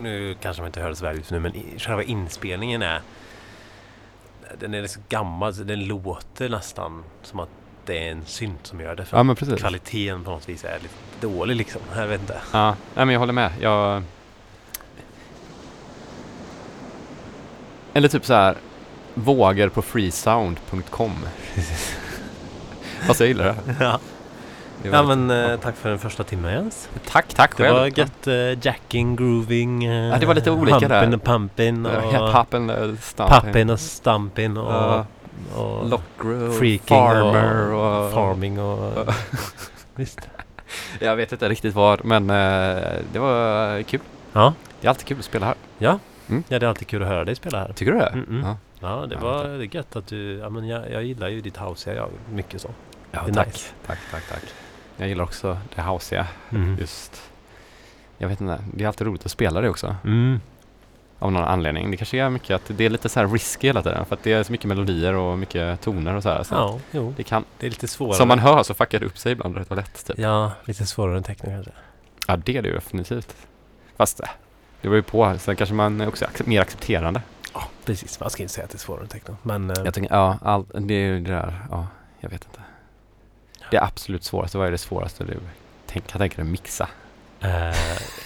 Nu 0.00 0.36
kanske 0.42 0.62
man 0.62 0.66
inte 0.66 0.80
hör 0.80 0.88
det 0.88 0.96
så 0.96 1.04
väl 1.04 1.16
just 1.16 1.30
nu, 1.30 1.40
men 1.40 1.52
själva 1.78 2.02
inspelningen 2.02 2.82
är... 2.82 3.00
Den 4.58 4.74
är 4.74 4.86
så 4.86 5.00
gammal, 5.08 5.54
så 5.54 5.62
den 5.62 5.84
låter 5.84 6.48
nästan 6.48 7.04
som 7.22 7.40
att 7.40 7.48
det 7.86 8.08
är 8.08 8.12
en 8.12 8.24
synt 8.24 8.66
som 8.66 8.80
gör 8.80 8.96
det. 8.96 9.04
För 9.04 9.16
Ja 9.16 9.22
men 9.22 9.36
precis. 9.36 9.60
kvaliteten 9.60 10.24
på 10.24 10.30
något 10.30 10.48
vis 10.48 10.64
är 10.64 10.78
lite 10.82 10.94
dålig 11.20 11.56
liksom. 11.56 11.80
Jag 11.96 12.06
vet 12.06 12.20
inte. 12.20 12.40
Ja, 12.52 12.76
nej 12.94 13.06
men 13.06 13.08
jag 13.08 13.20
håller 13.20 13.32
med. 13.32 13.52
Jag... 13.60 14.02
Eller 17.98 18.08
typ 18.08 18.26
så 18.26 18.34
här 18.34 18.54
vågor 19.14 19.68
på 19.68 19.82
freesound.com. 19.82 21.12
Fast 23.06 23.20
jag 23.20 23.28
gillar 23.28 23.44
det. 23.44 23.54
Ja, 23.80 23.98
det 24.82 24.88
ja 24.88 25.02
men 25.02 25.30
eh, 25.30 25.56
tack 25.60 25.76
för 25.76 25.88
den 25.88 25.98
första 25.98 26.24
timmen 26.24 26.52
Jens. 26.52 26.88
Tack, 27.10 27.34
tack 27.34 27.56
Det 27.56 27.62
själv. 27.62 27.76
var 27.76 27.86
gött 27.98 28.26
eh, 28.26 28.66
jacking, 28.66 29.16
grooving, 29.16 29.84
eh, 29.84 30.08
Ja, 30.08 30.16
det 30.18 30.26
var 30.26 30.34
lite 30.34 30.50
olika 30.50 30.74
humping 30.74 30.88
där. 31.10 31.14
och 31.14 31.24
pumping 31.24 31.86
och 31.86 32.14
Ja, 32.14 32.30
Pappen, 32.32 32.70
uh, 32.70 32.96
Stamping, 33.00 33.40
papping 33.40 33.70
och 33.70 33.80
stamping 33.80 34.56
och, 34.56 34.72
Ja. 34.72 35.06
och 35.56 35.88
Lockgroove, 35.88 36.52
freaking 36.58 36.98
Farmer 36.98 37.72
och, 37.72 38.04
och... 38.06 38.12
farming 38.12 38.60
och 38.60 39.08
visst. 39.94 40.20
Jag 40.98 41.16
vet 41.16 41.32
inte 41.32 41.48
riktigt 41.48 41.74
vad, 41.74 42.04
men 42.04 42.30
eh, 42.30 42.82
det 43.12 43.18
var 43.18 43.82
kul. 43.82 44.00
Ja. 44.32 44.52
Det 44.80 44.86
är 44.86 44.88
alltid 44.88 45.06
kul 45.06 45.18
att 45.18 45.24
spela 45.24 45.46
här. 45.46 45.54
Ja. 45.78 45.98
Mm. 46.28 46.42
ja, 46.48 46.58
det 46.58 46.66
är 46.66 46.68
alltid 46.68 46.88
kul 46.88 47.02
att 47.02 47.08
höra 47.08 47.24
dig 47.24 47.34
spela 47.34 47.58
här. 47.58 47.72
Tycker 47.72 47.92
du 47.92 47.98
det? 47.98 48.06
Mm. 48.06 48.40
Ja, 48.44 48.56
Ja, 48.80 49.06
det 49.06 49.16
var 49.16 49.44
det 49.44 49.64
är 49.64 49.74
gött 49.76 49.96
att 49.96 50.06
du, 50.06 50.32
ja 50.38 50.48
men 50.50 50.68
jag, 50.68 50.90
jag 50.92 51.04
gillar 51.04 51.28
ju 51.28 51.40
ditt 51.40 51.56
house, 51.56 51.94
jag 51.94 52.10
mycket 52.32 52.60
så. 52.60 52.70
ja 53.10 53.20
tack. 53.34 53.46
nice. 53.46 53.68
tack. 53.86 53.98
Tack, 54.10 54.22
tack, 54.30 54.42
Jag 54.96 55.08
gillar 55.08 55.24
också 55.24 55.58
det 55.74 55.82
houseiga. 55.82 56.26
Mm. 56.50 56.76
Just, 56.80 57.22
jag 58.18 58.28
vet 58.28 58.40
inte, 58.40 58.58
det 58.74 58.84
är 58.84 58.88
alltid 58.88 59.06
roligt 59.06 59.24
att 59.24 59.30
spela 59.30 59.60
det 59.60 59.68
också. 59.68 59.96
Mm. 60.04 60.40
Av 61.18 61.32
någon 61.32 61.44
anledning. 61.44 61.90
Det 61.90 61.96
kanske 61.96 62.18
är 62.18 62.30
mycket 62.30 62.54
att 62.54 62.76
det 62.78 62.84
är 62.86 62.90
lite 62.90 63.08
så 63.08 63.20
här 63.20 63.26
risky 63.28 63.66
hela 63.66 63.82
tiden. 63.82 64.04
För 64.06 64.14
att 64.14 64.22
det 64.22 64.32
är 64.32 64.42
så 64.42 64.52
mycket 64.52 64.66
melodier 64.66 65.14
och 65.14 65.38
mycket 65.38 65.80
toner 65.80 66.14
och 66.14 66.22
så 66.22 66.28
här. 66.28 66.42
Så 66.42 66.54
Ja, 66.54 66.78
jo. 66.90 67.14
det 67.16 67.22
kan, 67.22 67.44
Det 67.58 67.66
är 67.66 67.70
lite 67.70 67.88
svårare. 67.88 68.16
som 68.16 68.28
man 68.28 68.38
hör 68.38 68.62
så 68.62 68.74
fuckar 68.74 69.00
det 69.00 69.06
upp 69.06 69.18
sig 69.18 69.32
ibland 69.32 69.56
rätt 69.56 69.70
och 69.70 69.76
lätt. 69.76 70.06
Typ. 70.06 70.18
Ja, 70.18 70.52
lite 70.64 70.86
svårare 70.86 71.16
än 71.16 71.22
techno 71.22 71.50
kanske. 71.50 71.72
Ja, 72.26 72.36
det 72.36 72.56
är 72.56 72.62
det 72.62 72.68
ju 72.68 72.74
definitivt. 72.74 73.34
Fast 73.96 74.20
eh, 74.20 74.28
det 74.82 74.88
var 74.88 74.96
ju 74.96 75.02
på. 75.02 75.34
Sen 75.38 75.56
kanske 75.56 75.74
man 75.74 76.00
är 76.00 76.08
också 76.08 76.24
ac- 76.24 76.42
mer 76.48 76.60
accepterande. 76.60 77.22
Ja, 77.54 77.64
precis. 77.84 78.20
Man 78.20 78.30
ska 78.30 78.42
inte 78.42 78.54
säga 78.54 78.64
att 78.64 78.70
det 78.70 78.76
är 78.76 78.78
svårare 78.78 79.02
än 79.02 79.08
techno. 79.08 79.36
Men 79.42 79.70
eh, 79.70 79.76
Jag 79.84 79.94
tänker, 79.94 80.14
ja, 80.14 80.38
all, 80.42 80.64
det 80.74 80.94
är 80.94 81.06
ju 81.06 81.20
det 81.20 81.30
där. 81.32 81.66
Ja, 81.70 81.86
jag 82.20 82.30
vet 82.30 82.44
inte. 82.44 82.60
Det 83.70 83.76
är 83.76 83.84
absolut 83.84 84.24
svåraste. 84.24 84.58
Vad 84.58 84.66
är 84.66 84.70
det 84.70 84.78
svåraste 84.78 85.24
du 85.24 85.38
tänk, 85.86 86.06
kan 86.06 86.18
tänka 86.18 86.36
dig 86.36 86.42
att 86.42 86.48
mixa? 86.48 86.88
Eh, 87.40 87.76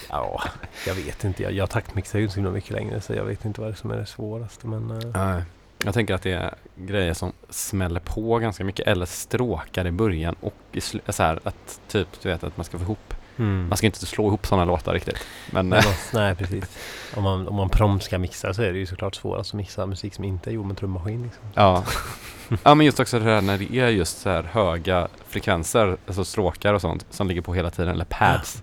ja, 0.09 0.43
jag 0.87 0.95
vet 0.95 1.25
inte. 1.25 1.43
Jag, 1.43 1.53
jag 1.53 1.71
taktmixar 1.71 2.19
ju 2.19 2.23
inte 2.25 2.33
så 2.35 2.39
himla 2.41 2.51
mycket 2.53 2.71
längre 2.71 3.01
så 3.01 3.13
jag 3.15 3.25
vet 3.25 3.45
inte 3.45 3.61
vad 3.61 3.71
det 3.71 3.77
som 3.77 3.91
är 3.91 3.97
det 3.97 4.07
svåraste. 4.07 4.67
Men 4.67 4.91
eh, 4.91 5.11
Nej. 5.25 5.43
Jag 5.85 5.95
tänker 5.95 6.15
att 6.15 6.23
det 6.23 6.33
är 6.33 6.55
grejer 6.77 7.15
som 7.15 7.33
smäller 7.51 8.01
på 8.01 8.39
ganska 8.39 8.65
mycket 8.65 8.87
eller 8.87 9.07
stråkar 9.07 9.87
i 9.87 9.91
början 9.91 10.35
och 10.41 10.55
i 10.73 10.81
så 10.81 10.99
här 11.19 11.41
att 11.45 11.81
typ 11.89 12.09
du 12.23 12.29
vet 12.29 12.45
att 12.45 12.57
man 12.57 12.65
ska 12.65 12.79
få 12.79 12.85
ihop. 12.85 13.15
Mm. 13.37 13.69
Man 13.69 13.77
ska 13.77 13.87
inte 13.87 14.07
slå 14.07 14.27
ihop 14.27 14.47
sådana 14.47 14.65
låtar 14.65 14.95
riktigt. 14.95 15.27
Men 15.51 15.73
eh, 15.73 15.85
nej, 16.13 16.35
precis. 16.35 16.79
Om 17.17 17.23
man, 17.23 17.49
om 17.49 17.55
man 17.55 17.69
prompt 17.69 18.05
ska 18.05 18.19
mixa 18.19 18.55
så 18.55 18.63
är 18.63 18.73
det 18.73 18.79
ju 18.79 18.87
såklart 18.87 19.15
svårast 19.15 19.51
att 19.51 19.55
mixa 19.55 19.87
musik 19.87 20.15
som 20.15 20.25
inte 20.25 20.51
är 20.51 20.53
gjord 20.55 20.67
med 20.67 20.77
trummaskin. 20.77 21.23
Liksom. 21.23 21.43
ja. 21.55 21.85
ja 22.63 22.75
men 22.75 22.87
just 22.87 23.01
också 23.01 23.19
det 23.19 23.25
här 23.25 23.41
när 23.41 23.59
det 23.59 23.75
är 23.75 23.89
just 23.89 24.21
så 24.21 24.31
här 24.31 24.43
höga 24.43 25.09
frekvenser, 25.29 25.97
alltså 26.07 26.25
stråkar 26.25 26.75
och 26.75 26.81
sånt 26.81 27.07
som 27.11 27.29
ligger 27.29 27.41
på 27.41 27.55
hela 27.55 27.71
tiden 27.71 27.95
eller 27.95 28.05
pads. 28.05 28.63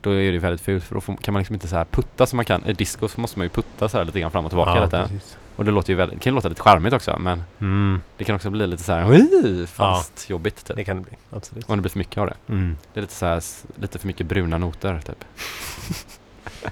Då 0.00 0.10
är 0.10 0.16
det 0.16 0.22
ju 0.22 0.38
väldigt 0.38 0.60
fult 0.60 0.84
för 0.84 0.94
då 0.94 1.00
får, 1.00 1.16
kan 1.16 1.34
man 1.34 1.40
liksom 1.40 1.54
inte 1.54 1.68
så 1.68 1.76
här 1.76 1.84
putta 1.84 2.26
som 2.26 2.36
man 2.36 2.44
kan. 2.44 2.66
I 2.66 2.72
disco 2.72 3.08
så 3.08 3.20
måste 3.20 3.38
man 3.38 3.44
ju 3.44 3.50
putta 3.50 3.88
så 3.88 3.98
här 3.98 4.04
lite 4.04 4.20
grann 4.20 4.30
fram 4.30 4.44
och 4.44 4.50
tillbaka 4.50 4.72
hela 4.72 4.90
tiden. 4.90 5.08
precis. 5.08 5.36
Och 5.58 5.64
det 5.64 5.70
låter 5.70 5.90
ju 5.90 5.96
väldigt, 5.96 6.18
det 6.18 6.22
kan 6.22 6.30
ju 6.30 6.34
låta 6.34 6.48
lite 6.48 6.62
charmigt 6.62 6.92
också 6.94 7.18
men 7.18 7.42
Mm, 7.58 8.00
det 8.16 8.24
kan 8.24 8.36
också 8.36 8.50
bli 8.50 8.66
lite 8.66 8.82
så 8.82 8.92
här 8.92 9.66
fast 9.66 10.30
jobbigt 10.30 10.64
typ. 10.64 10.76
det 10.76 10.84
kan 10.84 10.96
det 10.96 11.02
bli. 11.02 11.12
Absolut. 11.30 11.70
Om 11.70 11.76
det 11.76 11.82
blir 11.82 11.90
för 11.90 11.98
mycket 11.98 12.18
av 12.18 12.26
det. 12.26 12.34
Mm. 12.52 12.76
Det 12.92 13.00
är 13.00 13.02
lite 13.02 13.14
så 13.14 13.26
här, 13.26 13.42
lite 13.80 13.98
för 13.98 14.06
mycket 14.06 14.26
bruna 14.26 14.58
noter 14.58 15.00
typ. 15.06 15.24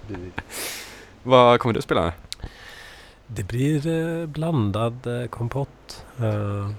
Vad 1.22 1.60
kommer 1.60 1.74
du 1.74 1.82
spela? 1.82 2.12
Det 3.26 3.42
blir 3.42 3.86
eh, 3.86 4.26
blandad 4.26 5.06
eh, 5.06 5.26
kompott. 5.28 6.04
Eh, 6.20 6.70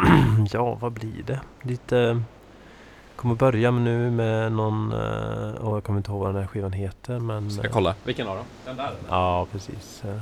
ja, 0.52 0.74
vad 0.74 0.92
blir 0.92 1.22
det? 1.26 1.40
Lite... 1.62 2.22
Kommer 3.16 3.34
börja 3.34 3.70
nu 3.70 4.10
med 4.10 4.52
någon... 4.52 4.92
Och 4.92 5.76
jag 5.76 5.84
kommer 5.84 5.98
inte 5.98 6.10
ihåg 6.10 6.20
vad 6.20 6.34
den 6.34 6.42
här 6.42 6.46
skivan 6.48 6.72
heter 6.72 7.18
men... 7.18 7.50
Ska 7.50 7.62
jag 7.62 7.72
kolla? 7.72 7.94
Vilken 8.04 8.28
av 8.28 8.36
dem? 8.36 8.46
Den 8.64 8.76
där? 8.76 8.92
Ja, 9.08 9.46
precis. 9.52 10.04
Eh, 10.04 10.16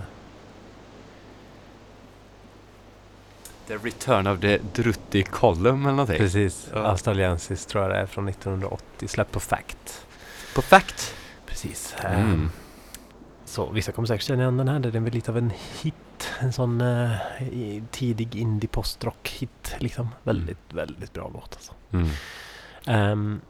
The 3.66 3.76
Return 3.76 4.26
of 4.26 4.40
the 4.40 4.58
Drutti 4.72 5.22
Column 5.22 5.82
eller 5.82 5.92
någonting. 5.92 6.18
precis. 6.18 6.68
Ja. 6.74 6.78
Australiensis 6.78 7.66
tror 7.66 7.84
jag 7.84 7.92
det 7.92 7.96
är 7.98 8.06
från 8.06 8.28
1980. 8.28 9.08
Släppt 9.08 9.32
på 9.32 9.40
Fact. 9.40 10.06
På 10.54 10.62
Fact. 10.62 11.14
Precis. 11.46 11.94
Mm. 12.04 12.42
Eh, 12.44 12.48
Så 13.44 13.70
vissa 13.70 13.92
kommer 13.92 14.06
säkert 14.08 14.26
känna 14.26 14.42
igen 14.42 14.56
den 14.56 14.68
här. 14.68 14.78
Den 14.78 14.94
är 14.94 15.00
väl 15.00 15.12
lite 15.12 15.30
av 15.30 15.38
en 15.38 15.52
hit. 15.82 15.94
En 16.38 16.52
sån 16.52 16.80
eh, 16.80 17.10
tidig 17.90 18.36
indie 18.36 18.68
postrock 18.68 19.28
hit 19.28 19.74
liksom. 19.78 20.08
Väldigt, 20.22 20.72
väldigt 20.72 21.12
bra 21.12 21.30
låt 21.34 21.54
alltså. 21.56 21.72
Mm. 21.92 22.08
Ehm, 22.86 23.40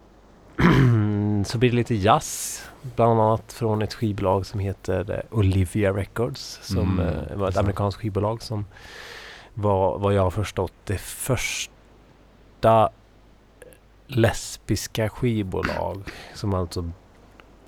så 1.47 1.59
blir 1.59 1.71
det 1.71 1.77
lite 1.77 1.95
jazz. 1.95 2.63
Bland 2.97 3.21
annat 3.21 3.53
från 3.53 3.83
ett 3.83 3.95
skivbolag 3.95 4.47
som 4.47 4.61
heter 4.61 5.11
eh, 5.11 5.39
Olivia 5.39 5.93
Records. 5.93 6.59
Som 6.63 7.01
Mm, 7.01 7.09
eh, 7.31 7.37
var 7.37 7.49
ett 7.49 7.57
amerikanskt 7.57 8.01
skivbolag 8.01 8.43
som 8.43 8.65
var 9.55 9.99
vad 9.99 10.15
jag 10.15 10.23
har 10.23 10.31
förstått 10.31 10.73
det 10.85 10.99
första 10.99 12.91
lesbiska 14.07 15.09
skivbolag. 15.09 16.03
Som 16.35 16.55
alltså 16.55 16.91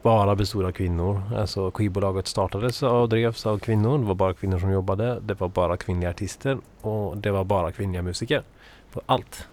bara 0.03 0.35
bestod 0.35 0.65
av 0.65 0.73
kvinnor. 0.73 1.23
Alltså 1.37 1.71
skivbolaget 1.71 2.27
startades 2.27 2.83
och 2.83 3.09
drevs 3.09 3.47
av 3.47 3.59
kvinnor. 3.59 3.99
Det 3.99 4.05
var 4.05 4.15
bara 4.15 4.35
kvinnor 4.35 4.59
som 4.59 4.71
jobbade. 4.71 5.21
Det 5.21 5.41
var 5.41 5.49
bara 5.49 5.77
kvinnliga 5.77 6.11
artister. 6.11 6.59
Och 6.81 7.19
det 7.19 7.31
var 7.31 7.45
bara 7.45 7.73
kvinnliga 7.73 8.03
musiker. 8.03 8.43
På 8.93 9.01
allt. 9.07 9.49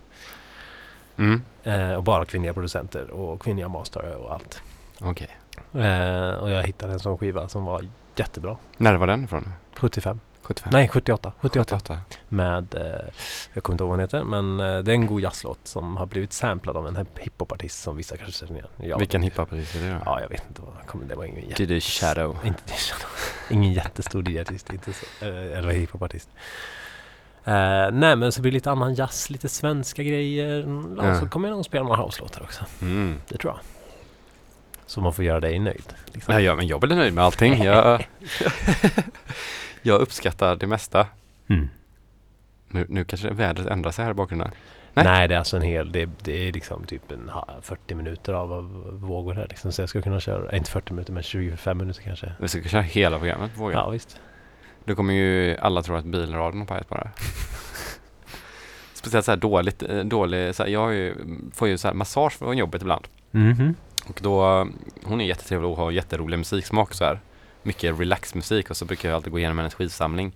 Mm. 1.18 1.42
Eh, 1.64 1.94
och 1.94 2.04
bara 2.04 2.26
kvinnliga 2.26 2.54
producenter 2.54 3.12
och 3.12 3.42
kvinnliga 3.42 3.68
mastare 3.68 4.16
och 4.16 4.34
allt. 4.34 4.62
Okej. 5.02 5.30
Eh, 5.74 6.34
och 6.34 6.50
jag 6.50 6.64
hittade 6.64 6.94
en 6.94 7.00
sån 7.00 7.18
skiva 7.18 7.48
som 7.48 7.66
var 7.66 7.86
jättebra. 8.16 8.58
När 8.78 8.96
var 8.96 9.08
den 9.08 9.24
ifrån? 9.24 9.50
75. 9.76 10.20
75? 10.54 10.70
Nej, 10.74 10.88
78. 10.88 11.32
78. 11.41 11.76
78. 11.76 11.99
Med, 12.30 12.76
eh, 12.76 12.82
jag 13.54 13.64
kommer 13.64 13.74
inte 13.74 13.84
ihåg 13.84 13.89
vad 13.89 13.99
den 13.99 14.04
heter, 14.04 14.24
men 14.24 14.60
eh, 14.60 14.80
det 14.84 14.91
är 14.91 14.95
en 14.95 15.08
god 15.08 15.22
jazzlåt 15.22 15.60
som 15.64 15.97
har 15.97 16.06
blivit 16.06 16.34
samplad 16.34 16.78
av 16.78 16.88
en 16.88 16.97
hip- 16.97 17.20
hiphopartist 17.20 17.82
som 17.84 17.97
vissa 17.97 18.18
kanske 18.18 18.39
känner 18.47 18.54
igen. 18.60 18.68
Jag, 18.89 18.99
Vilken 18.99 19.22
hiphopartist 19.24 19.76
är 19.76 19.80
det 19.80 19.89
då? 19.89 19.97
Ja, 20.06 20.22
jag 20.22 20.30
vet 20.30 20.43
inte 20.49 20.62
vad 20.62 20.88
kommer, 20.88 21.06
det 21.06 21.16
var 21.16 21.24
ingen 21.26 21.49
jätte, 21.49 21.66
Diddy 21.66 21.82
Shadow. 21.82 22.38
inte 22.43 22.64
ingen 23.49 23.74
jättestor 23.74 24.30
DJ-artist, 24.30 24.74
inte 24.74 24.93
så, 24.93 25.26
eh, 25.26 25.58
eller 25.58 25.70
hiphopartist. 25.72 26.30
Eh, 27.45 27.54
nej 27.91 28.16
men 28.16 28.32
så 28.32 28.41
blir 28.41 28.52
det 28.52 28.56
lite 28.56 28.72
annan 28.72 28.93
jazz, 28.95 29.30
lite 29.30 29.49
svenska 29.49 30.04
grejer. 30.04 30.60
Ja, 30.97 31.06
Ja. 31.08 31.20
Så 31.20 31.28
kommer 31.30 31.47
jag 31.47 31.56
nog 31.56 31.66
spela 31.66 31.84
några 31.84 32.04
house-låtar 32.04 32.41
också. 32.43 32.64
Mm. 32.82 33.22
Det 33.28 33.38
tror 33.38 33.54
jag. 33.54 33.60
Så 34.86 35.02
man 35.02 35.14
får 35.14 35.26
göra 35.26 35.39
dig 35.39 35.60
nöjd. 35.60 35.93
Liksom. 36.06 36.34
Nej, 36.34 36.43
ja, 36.43 36.56
men 36.56 36.68
jag 36.68 36.80
blir 36.82 36.95
nöjd 36.95 37.14
med 37.14 37.24
allting. 37.24 37.64
Jag, 37.64 38.06
jag 39.82 40.02
uppskattar 40.02 40.56
det 40.56 40.68
mesta. 40.68 41.08
Mm. 41.48 41.70
Nu, 42.68 42.86
nu 42.90 43.04
kanske 43.06 43.30
vädret 43.30 43.68
ändrar 43.68 43.92
sig 43.92 44.06
här 44.06 44.12
i 44.12 44.14
bakgrunden. 44.14 44.52
Nej. 44.94 45.06
Nej. 45.06 45.28
det 45.28 45.36
är 45.36 45.40
alltså 45.40 45.58
en 45.58 45.64
hel, 45.64 45.92
det, 45.92 46.10
det 46.24 46.48
är 46.48 46.52
liksom 46.54 46.84
typ 46.86 47.12
en 47.12 47.30
ha- 47.30 47.48
40 47.62 47.96
minuter 47.96 48.34
av, 48.34 48.54
av 48.54 49.00
vågor 49.02 49.34
här 49.34 49.48
liksom. 49.50 49.72
Så 49.72 49.82
jag 49.82 49.90
skulle 49.90 50.02
kunna 50.02 50.20
köra, 50.20 50.56
inte 50.58 50.72
40 50.72 50.94
minuter 50.94 51.14
men 51.14 51.24
25 51.24 51.78
minuter 51.78 52.02
kanske. 52.02 52.34
Vi 52.40 52.48
ska 52.48 52.62
köra 52.64 52.82
hela 52.82 53.20
programmet 53.20 53.56
på 53.56 53.62
vågen. 53.62 53.78
Ja 53.78 53.90
visst. 53.90 54.20
Då 54.86 54.96
kommer 54.96 55.14
ju 55.14 55.58
alla 55.58 55.82
tro 55.84 55.96
att 55.96 56.06
bilradion 56.06 56.60
har 56.60 56.66
pajat 56.68 56.90
bara. 56.90 57.12
speciellt 58.94 59.26
så 59.26 59.32
här 59.32 59.38
dåligt, 59.38 59.84
eh, 59.84 60.00
dålig, 60.00 60.56
så 60.56 60.64
här, 60.64 60.70
jag 60.70 60.94
ju, 60.94 61.16
får 61.54 61.68
ju 61.68 61.78
så 61.78 61.88
här 61.88 61.96
massage 61.96 62.34
från 62.34 62.58
jobbet 62.58 62.82
ibland. 62.82 63.08
Mhm. 63.32 63.76
Och 64.08 64.20
då, 64.24 64.68
hon 65.04 65.22
är 65.22 65.26
jättetrevlig 65.26 65.70
och 65.72 65.78
har 65.78 65.92
jätterolig 65.92 66.38
musiksmak 66.38 66.94
så 66.94 67.06
här. 67.06 67.20
Mycket 67.64 67.99
relaxmusik 67.99 68.70
och 68.70 68.78
så 68.78 68.86
brukar 68.86 69.09
jag 69.09 69.16
alltid 69.16 69.32
gå 69.32 69.39
igenom 69.39 69.57
hennes 69.57 69.74
skivsamling. 69.74 70.32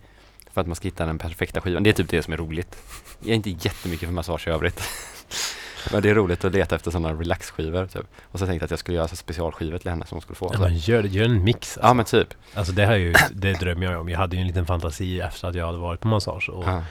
För 0.54 0.62
att 0.62 0.68
man 0.68 0.76
ska 0.76 0.88
hitta 0.88 1.06
den 1.06 1.18
perfekta 1.18 1.62
skivan. 1.62 1.84
Det 1.84 1.90
är 1.90 1.94
typ 1.94 2.10
det 2.10 2.24
som 2.24 2.34
är 2.34 2.38
roligt. 2.38 2.78
Jag 3.20 3.30
är 3.30 3.36
inte 3.36 3.50
jättemycket 3.50 4.08
för 4.08 4.14
massage 4.14 4.48
i 4.48 4.52
övrigt. 4.52 4.82
Men 5.92 6.02
det 6.02 6.10
är 6.10 6.16
roligt 6.16 6.46
att 6.46 6.54
leta 6.54 6.76
efter 6.76 6.92
sådana 6.92 7.14
relaxskivor 7.20 7.86
typ. 7.88 8.06
Och 8.24 8.40
så 8.40 8.46
tänkte 8.46 8.64
jag 8.64 8.66
att 8.68 8.72
jag 8.72 8.80
skulle 8.80 8.98
göra 8.98 9.08
så 9.08 9.16
specialskivor 9.16 9.78
till 9.78 9.90
henne 9.90 10.06
som 10.06 10.16
hon 10.16 10.22
skulle 10.22 10.36
få. 10.36 10.50
Ja, 10.54 10.60
men 10.60 10.78
gör, 10.78 11.04
gör 11.04 11.26
en 11.26 11.44
mix. 11.44 11.78
Ja 11.82 11.88
Alltså. 11.88 12.16
men 12.18 12.26
typ. 12.26 12.38
alltså 12.54 12.74
det, 12.74 12.86
här 12.86 12.94
är 12.94 12.98
ju, 12.98 13.14
det 13.32 13.54
drömmer 13.54 13.86
jag 13.92 14.02
om. 14.02 14.10
Jag 14.10 14.18
hade 14.20 14.36
ju 14.36 14.42
en 14.42 14.48
liten 14.48 14.66
fantasi 14.66 15.20
efter 15.22 15.48
att 15.48 15.56
jag 15.56 15.66
hade 15.66 15.78
varit 15.78 16.00
på 16.00 16.08
massage. 16.08 16.50
Och, 16.50 16.64
Ja. 16.68 16.84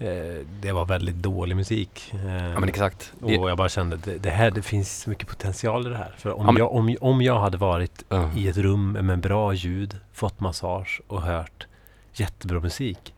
Eh, 0.00 0.46
det 0.60 0.72
var 0.72 0.84
väldigt 0.86 1.14
dålig 1.14 1.56
musik. 1.56 2.12
Eh, 2.14 2.34
ja 2.48 2.60
men 2.60 2.68
exakt. 2.68 3.12
Det, 3.18 3.38
och 3.38 3.50
jag 3.50 3.58
bara 3.58 3.68
kände 3.68 3.96
det, 3.96 4.18
det 4.18 4.30
här, 4.30 4.50
det 4.50 4.62
finns 4.62 5.00
så 5.02 5.10
mycket 5.10 5.28
potential 5.28 5.86
i 5.86 5.90
det 5.90 5.96
här. 5.96 6.14
För 6.18 6.32
om, 6.38 6.46
Ja, 6.46 6.54
jag, 6.58 6.72
om, 6.74 6.96
om 7.00 7.22
jag 7.22 7.40
hade 7.40 7.56
varit 7.58 8.04
Ja. 8.08 8.30
i 8.36 8.48
ett 8.48 8.56
rum 8.56 8.92
med 8.92 9.18
bra 9.20 9.52
ljud, 9.54 9.96
fått 10.12 10.40
massage 10.40 11.00
och 11.06 11.22
hört 11.22 11.66
jättebra 12.14 12.60
musik. 12.60 13.14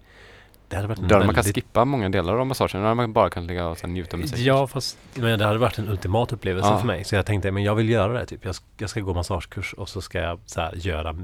Det 0.73 0.77
hade 0.77 0.89
varit 0.89 0.99
en 0.99 1.05
hade 1.05 1.17
man 1.19 1.27
kan 1.27 1.35
väldigt... 1.35 1.55
skippa 1.55 1.85
många 1.85 2.09
delar 2.09 2.37
av 2.37 2.47
massagen. 2.47 2.83
Hade 2.83 2.95
man 2.95 3.13
bara 3.13 3.31
kan 3.31 3.47
ligga 3.47 3.67
och 3.67 3.79
sen 3.79 3.91
njuta 3.93 4.17
av 4.17 4.21
musik. 4.21 4.39
Ja, 4.39 4.67
fast 4.67 4.99
men 5.15 5.39
det 5.39 5.45
hade 5.45 5.59
varit 5.59 5.79
en 5.79 5.89
ultimat 5.89 6.33
upplevelse 6.33 6.69
Ja. 6.71 6.79
för 6.79 6.87
mig. 6.87 7.05
Så 7.05 7.15
jag 7.15 7.27
tänkte, 7.27 7.51
men 7.51 7.63
jag 7.63 7.75
vill 7.75 7.89
göra 7.89 8.13
det. 8.13 8.27
Typ. 8.27 8.45
Jag, 8.45 8.55
ska, 8.55 8.65
jag 8.79 8.91
ska 8.91 9.01
gå 9.01 9.15
massagekurs 9.15 9.73
och 9.75 9.89
så 9.89 10.01
ska 10.01 10.19
jag 10.19 10.39
så 10.47 10.61
här, 10.61 10.73
göra 10.77 11.17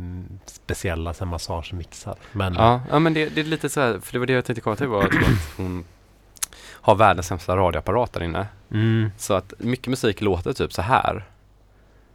speciella 0.46 1.14
så 1.14 1.24
här, 1.24 1.30
massagemixar. 1.30 2.16
Men 2.32 2.54
Ja, 2.54 2.80
ja 2.90 2.98
men 2.98 3.14
det, 3.14 3.28
det 3.28 3.40
är 3.40 3.44
lite 3.44 3.68
så 3.68 3.80
här, 3.80 3.98
för 4.02 4.12
det 4.12 4.18
var 4.18 4.26
det 4.26 4.32
jag 4.32 4.44
tänkte 4.44 4.60
komma 4.60 4.76
till 4.76 4.86
var 4.86 5.02
att 5.04 5.06
att 5.06 5.56
hon 5.56 5.84
har 6.70 6.94
världens 6.94 7.26
sämsta 7.26 7.56
radioapparat 7.56 8.12
där 8.12 8.22
inne. 8.22 8.46
mm, 8.72 9.10
Så 9.18 9.34
att 9.34 9.52
mycket 9.58 9.86
musik 9.86 10.20
låter 10.20 10.52
typ 10.52 10.72
så 10.72 10.82
här. 10.82 11.24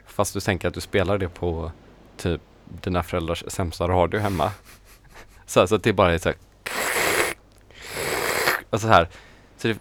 Fast 0.05 0.33
du 0.33 0.39
tänker 0.39 0.67
att 0.67 0.73
du 0.73 0.81
spelar 0.81 1.17
det 1.17 1.29
på 1.29 1.71
typ 2.17 2.41
dina 2.81 3.03
föräldrars 3.03 3.43
sämsta 3.47 3.87
radio 3.87 4.19
hemma. 4.19 4.51
Så, 5.45 5.59
här, 5.59 5.67
så 5.67 5.75
att 5.75 5.83
det 5.83 5.93
bara 5.93 6.13
är 6.13 6.17
så 6.17 6.29
här. 6.29 6.37
Och 8.73 8.81
så 8.81 8.87
här. 8.87 9.07
Så 9.57 9.67
det, 9.67 9.77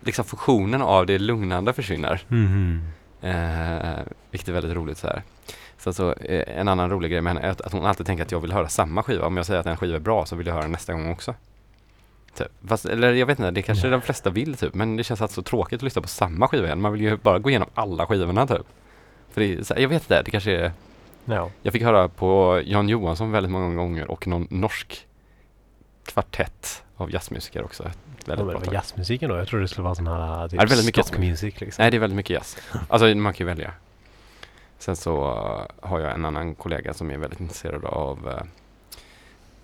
liksom 0.00 0.24
funktionen 0.24 0.82
av 0.82 1.06
det 1.06 1.18
lugnande 1.18 1.72
försvinner. 1.72 2.22
mhm. 2.28 2.82
Eh, 3.20 3.98
vilket 4.30 4.48
är 4.48 4.52
väldigt 4.52 4.74
roligt 4.76 4.98
så 4.98 5.06
här. 5.06 5.22
Så 5.92 6.12
eh, 6.12 6.58
en 6.58 6.68
annan 6.68 6.90
rolig 6.90 7.10
grej 7.10 7.20
med 7.20 7.32
henne 7.34 7.46
är 7.46 7.50
att, 7.50 7.60
att 7.60 7.72
hon 7.72 7.86
alltid 7.86 8.06
tänker 8.06 8.24
att 8.24 8.32
jag 8.32 8.40
vill 8.40 8.52
höra 8.52 8.68
samma 8.68 9.02
skiva. 9.02 9.26
Om 9.26 9.36
jag 9.36 9.46
säger 9.46 9.60
att 9.60 9.66
en 9.66 9.76
skiva 9.76 9.96
är 9.96 10.00
bra 10.00 10.26
så 10.26 10.36
vill 10.36 10.46
jag 10.46 10.54
höra 10.54 10.62
den 10.62 10.72
nästa 10.72 10.92
gång 10.92 11.10
också. 11.10 11.34
Typ. 12.34 12.46
Fast, 12.68 12.84
eller 12.86 13.12
jag 13.12 13.26
vet 13.26 13.38
inte, 13.38 13.50
det 13.50 13.62
kanske 13.62 13.86
Ja. 13.86 13.90
de 13.90 14.00
flesta 14.02 14.30
vill 14.30 14.56
typ. 14.56 14.74
Men 14.74 14.96
det 14.96 15.04
känns 15.04 15.22
alltså 15.22 15.34
så 15.34 15.42
tråkigt 15.42 15.76
att 15.78 15.82
lyssna 15.82 16.02
på 16.02 16.08
samma 16.08 16.48
skiva 16.48 16.66
igen. 16.66 16.80
Man 16.80 16.92
vill 16.92 17.00
ju 17.02 17.16
bara 17.16 17.38
gå 17.38 17.50
igenom 17.50 17.68
alla 17.74 18.06
skivorna 18.06 18.46
typ. 18.46 18.66
För 19.30 19.40
det 19.40 19.66
så 19.66 19.74
här, 19.74 19.80
jag 19.80 19.88
vet 19.88 20.02
inte, 20.02 20.22
det 20.22 20.30
kanske 20.30 20.52
är 20.52 20.72
Ja. 21.24 21.50
Jag 21.62 21.72
fick 21.72 21.82
höra 21.82 22.08
på 22.08 22.60
Jan 22.64 22.88
Johansson 22.88 23.30
väldigt 23.30 23.52
många 23.52 23.74
gånger 23.74 24.10
och 24.10 24.26
någon 24.26 24.46
norsk 24.50 25.06
kvartett 26.06 26.82
av 26.98 27.12
jazzmusiker 27.12 27.64
också. 27.64 27.82
Ja, 27.82 27.90
Väldigt 28.26 28.46
men 28.46 28.62
bra 28.62 28.72
jazzmusiken 28.72 29.30
då? 29.30 29.36
Jag 29.36 29.48
tror 29.48 29.60
det 29.60 29.68
skulle 29.68 29.84
vara 29.84 29.94
sån 29.94 30.06
här 30.06 30.48
typ 30.48 30.52
Ja, 30.52 30.58
det 30.60 30.66
är 30.66 30.76
väldigt 30.76 30.96
mycket 30.96 31.18
music 31.18 31.60
liksom. 31.60 31.82
Nej, 31.82 31.90
det 31.90 31.96
är 31.96 31.98
väldigt 31.98 32.16
mycket 32.16 32.30
jazz. 32.30 32.56
Alltså 32.88 33.06
man 33.06 33.32
kan 33.32 33.46
ju 33.46 33.48
välja. 33.48 33.72
Sen 34.78 34.96
så 34.96 35.30
uh, 35.30 35.88
har 35.88 36.00
jag 36.00 36.14
en 36.14 36.24
annan 36.24 36.54
kollega 36.54 36.94
som 36.94 37.10
är 37.10 37.16
väldigt 37.16 37.40
intresserad 37.40 37.84
av 37.84 38.28
uh, 38.28 38.42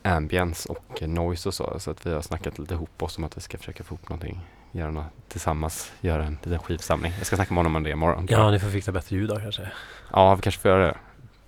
ambience 0.03 0.68
och 0.68 1.03
noise 1.03 1.49
och 1.49 1.55
så. 1.55 1.80
Så 1.80 1.91
att 1.91 2.07
vi 2.07 2.12
har 2.12 2.22
snackat 2.22 2.59
lite 2.59 2.74
ihop 2.74 3.03
oss 3.03 3.18
om 3.18 3.24
att 3.24 3.37
vi 3.37 3.41
ska 3.41 3.59
försöka 3.59 3.85
få 3.85 3.95
ihop 3.95 4.09
någonting. 4.09 4.41
Göra 4.72 4.91
något 4.91 5.05
tillsammans. 5.28 5.93
Göra 6.01 6.24
en 6.24 6.39
liten 6.43 6.59
skivsamling. 6.59 7.12
Jag 7.18 7.26
ska 7.26 7.37
snacka 7.37 7.55
med 7.55 7.59
honom 7.59 7.76
om 7.76 7.82
det 7.82 7.91
imorgon. 7.91 8.26
Ja, 8.30 8.51
ni 8.51 8.59
får 8.59 8.68
fixa 8.68 8.93
bättre 8.93 9.16
ljud 9.16 9.28
då 9.28 9.41
kanske. 9.41 9.70
ja, 10.12 10.35
vi 10.35 10.43
kanske 10.43 10.61
får 10.61 10.70
göra 10.70 10.87
det. 10.87 10.97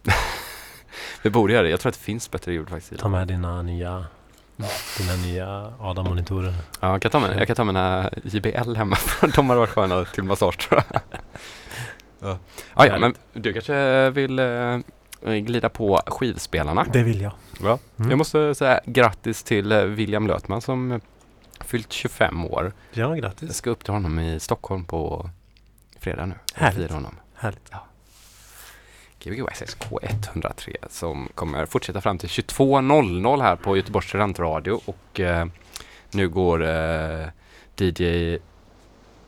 vi 1.22 1.30
borde 1.30 1.53
göra 1.53 1.62
det. 1.62 1.70
Jag 1.70 1.80
tror 1.80 1.91
att 1.91 1.95
det 1.95 2.05
finns 2.05 2.30
bättre 2.30 2.53
ljud 2.53 2.68
faktiskt. 2.68 3.01
Ta 3.01 3.09
med 3.09 3.28
dina 3.28 3.62
nya, 3.62 4.07
dina 4.99 5.17
nya 5.23 5.73
Adam-monitorer. 5.81 6.55
Ja, 6.81 6.91
jag 6.93 7.03
kan 7.03 7.11
ta, 7.11 7.21
med, 7.21 7.41
jag 7.41 7.47
kan 7.47 7.57
ta 7.57 7.65
mina 7.65 8.11
JBL 8.25 8.75
hemma. 8.77 8.97
De 9.35 9.51
har 9.51 9.57
varit 9.57 9.71
sköna 9.71 10.05
till 10.05 10.23
massage 10.23 10.69
tror 10.69 10.83
jag. 10.91 11.01
ja. 12.21 12.39
Ja, 12.77 12.87
ja, 12.87 12.99
men 12.99 13.15
du 13.33 13.53
kanske 13.53 14.11
vill 14.11 14.39
eh, 14.39 14.79
glida 15.23 15.69
på 15.69 16.01
skivspelarna? 16.07 16.87
Det 16.93 17.03
vill 17.03 17.21
jag. 17.21 17.33
Ja. 17.63 17.79
Mm. 17.97 18.11
Jag 18.11 18.19
måste 18.19 18.55
säga 18.55 18.81
grattis 18.87 19.43
till 19.43 19.73
eh, 19.73 19.83
William 19.83 20.27
Lötman 20.27 20.61
som 20.61 21.01
fyllt 21.61 21.93
25 21.93 22.45
år. 22.45 22.73
Ja, 22.93 23.01
Jag 23.09 23.19
grattis. 23.19 23.57
ska 23.57 23.71
upp 23.71 23.85
till 23.85 23.93
honom 23.93 24.19
i 24.19 24.41
Stockholm 24.41 24.85
på 24.85 25.31
fredag 26.01 26.27
nu. 26.27 26.35
Härligt. 26.55 26.91
honom. 26.93 27.17
Härligt. 27.35 27.71
Gbg 29.19 29.47
SXK 29.55 29.85
103 30.03 30.77
som 30.91 31.29
kommer 31.35 31.67
fortsätta 31.67 32.01
fram 32.01 32.19
till 32.19 32.29
22.00 32.29 33.43
här 33.43 33.57
på 33.57 33.77
Göteborgs 33.77 34.09
studentradio 34.09 34.81
och 34.85 35.21
eh, 35.21 35.47
nu 36.11 36.29
går 36.29 36.64
eh, 36.64 37.27
DJ 37.77 38.39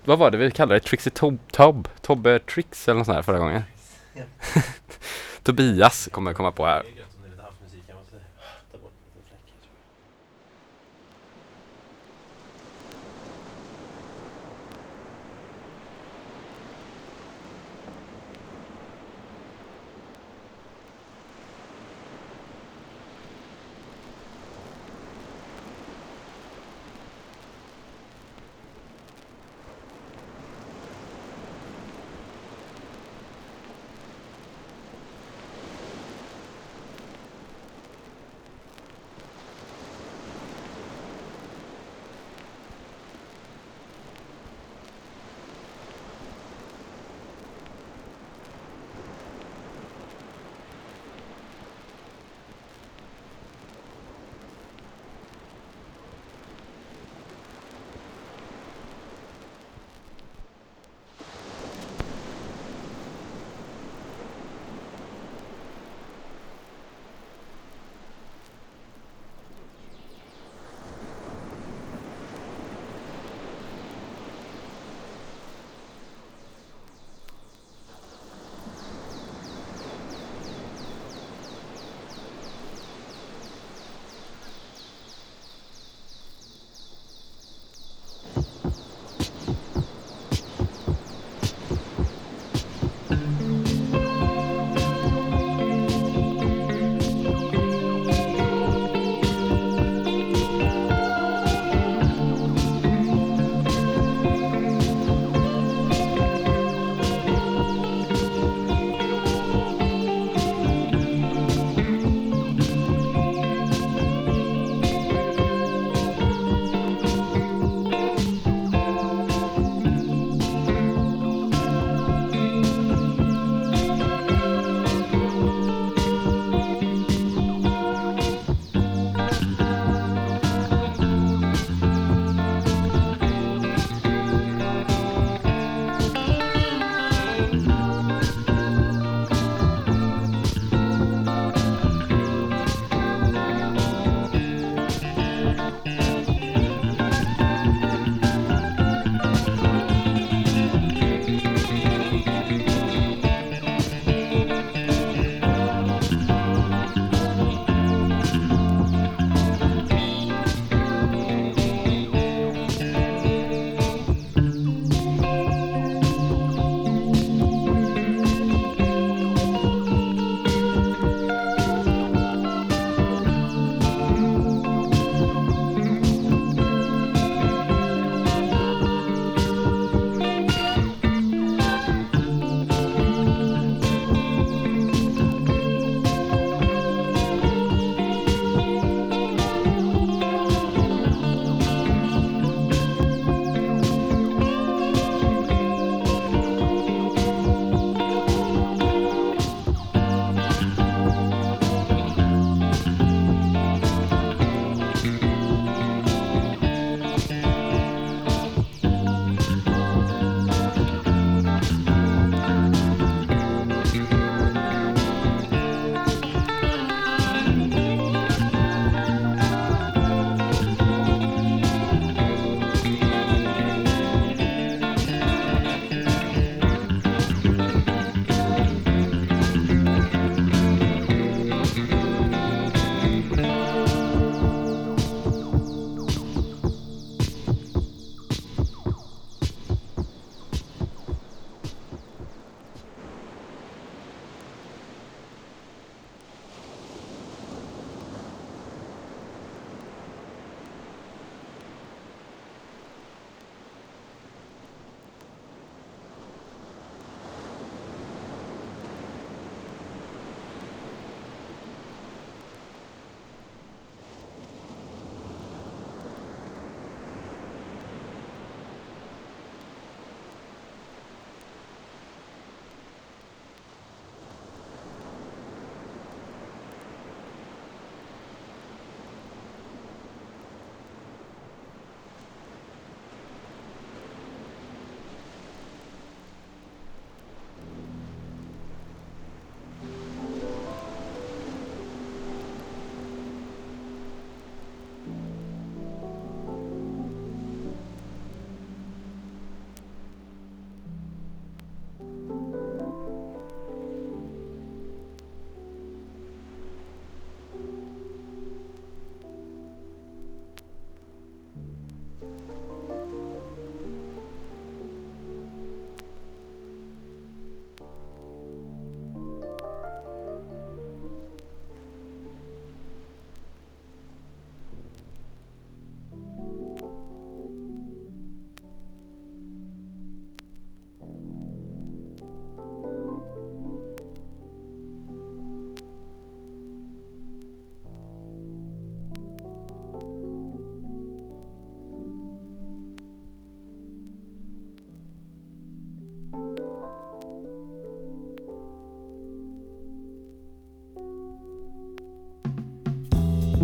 vad 0.09 0.19
var 0.19 0.31
det 0.31 0.39
vi 0.39 0.51
kallade 0.51 0.81
det? 0.81 0.87
Trixie 0.87 1.13
Tob, 1.13 1.39
Tob, 1.51 1.89
Tobbe 2.01 2.39
Trix 2.39 2.89
eller 2.89 2.99
något 2.99 3.07
sånt 3.07 3.17
här 3.17 3.23
förra 3.23 3.39
gången. 3.39 3.63
Tobias 5.43 6.09
kommer 6.13 6.33
komma 6.33 6.53
på 6.53 6.67
här. 6.67 6.83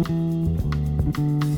Música 0.07 1.54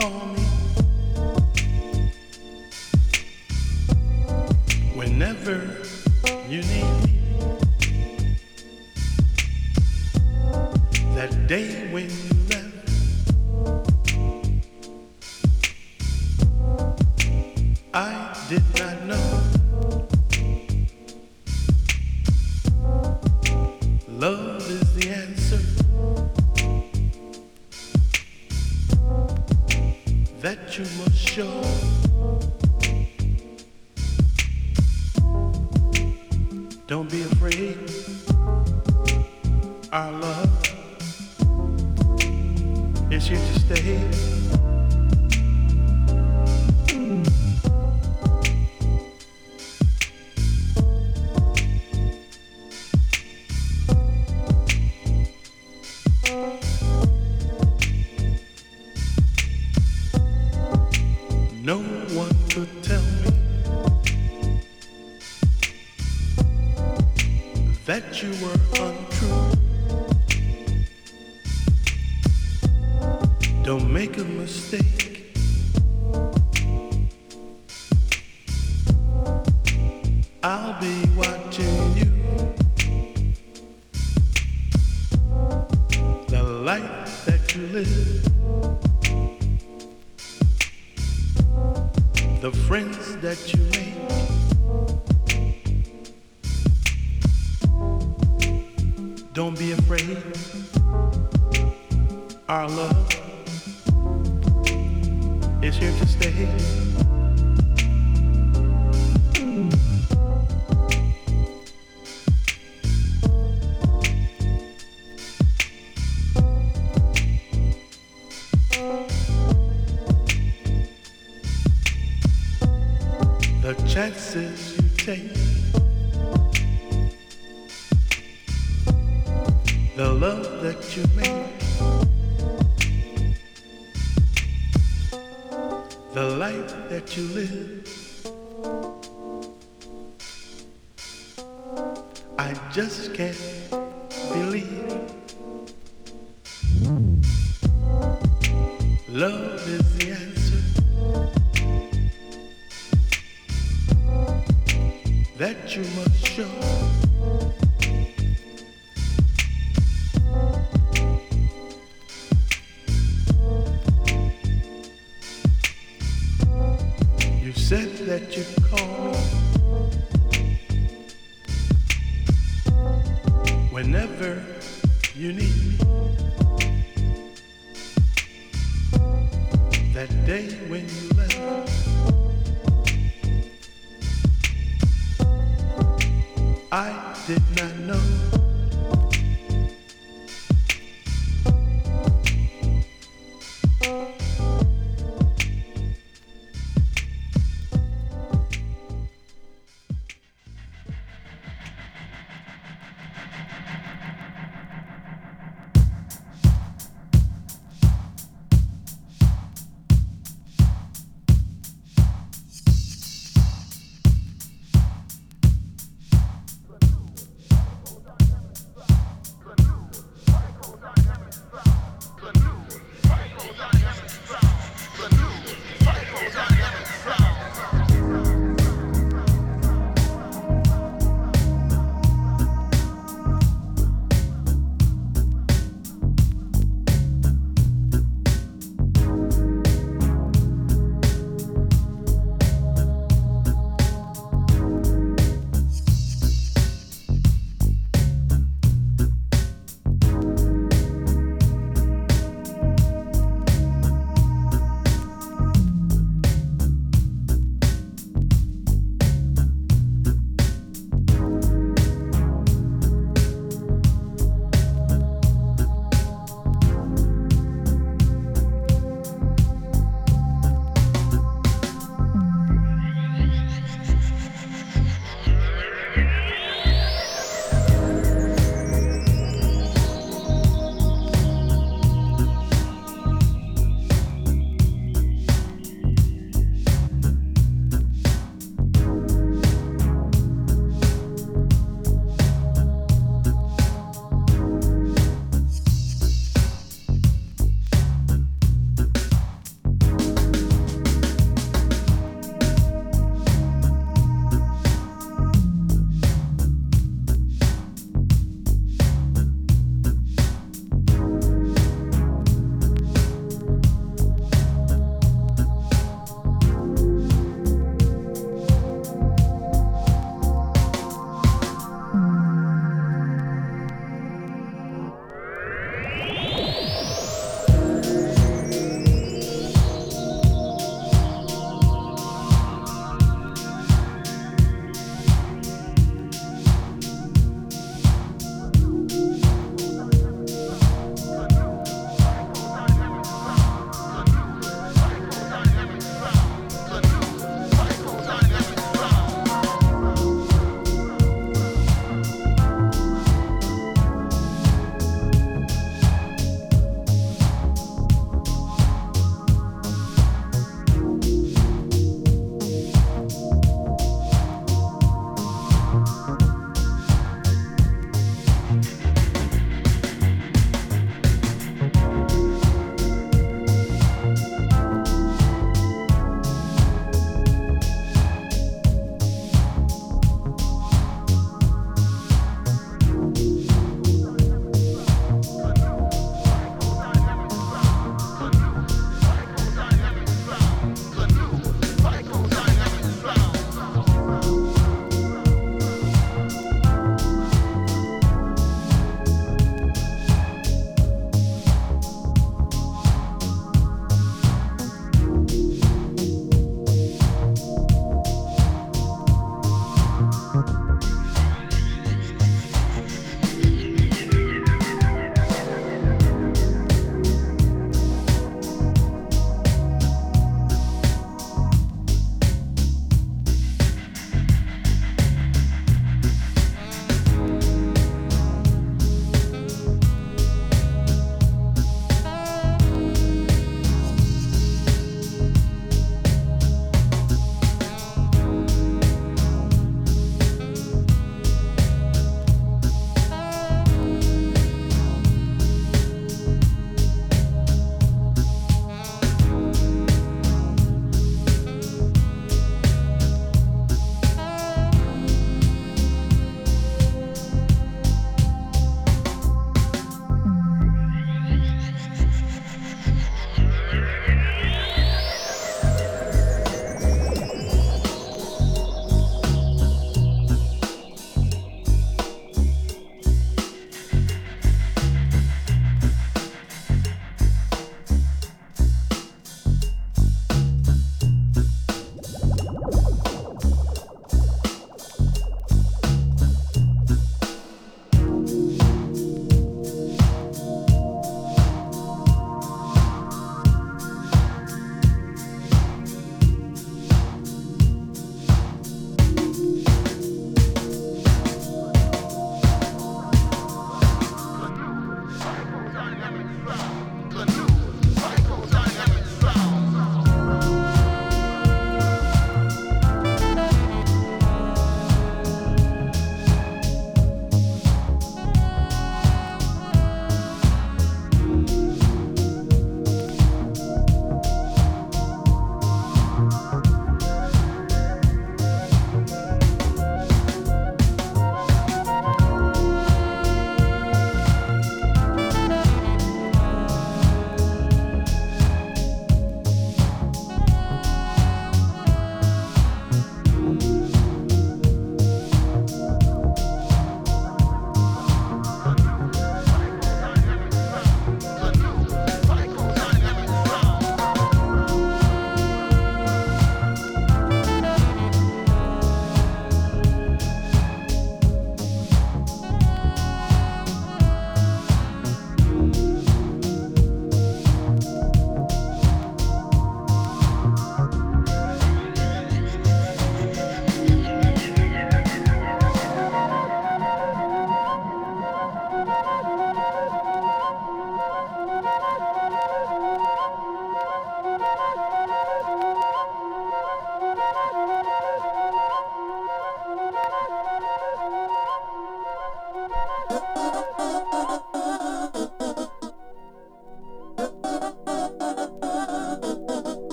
call 0.00 0.10
me 0.10 0.39
Don't 73.62 73.92
make 73.92 74.16
a 74.16 74.24
mistake. 74.24 75.09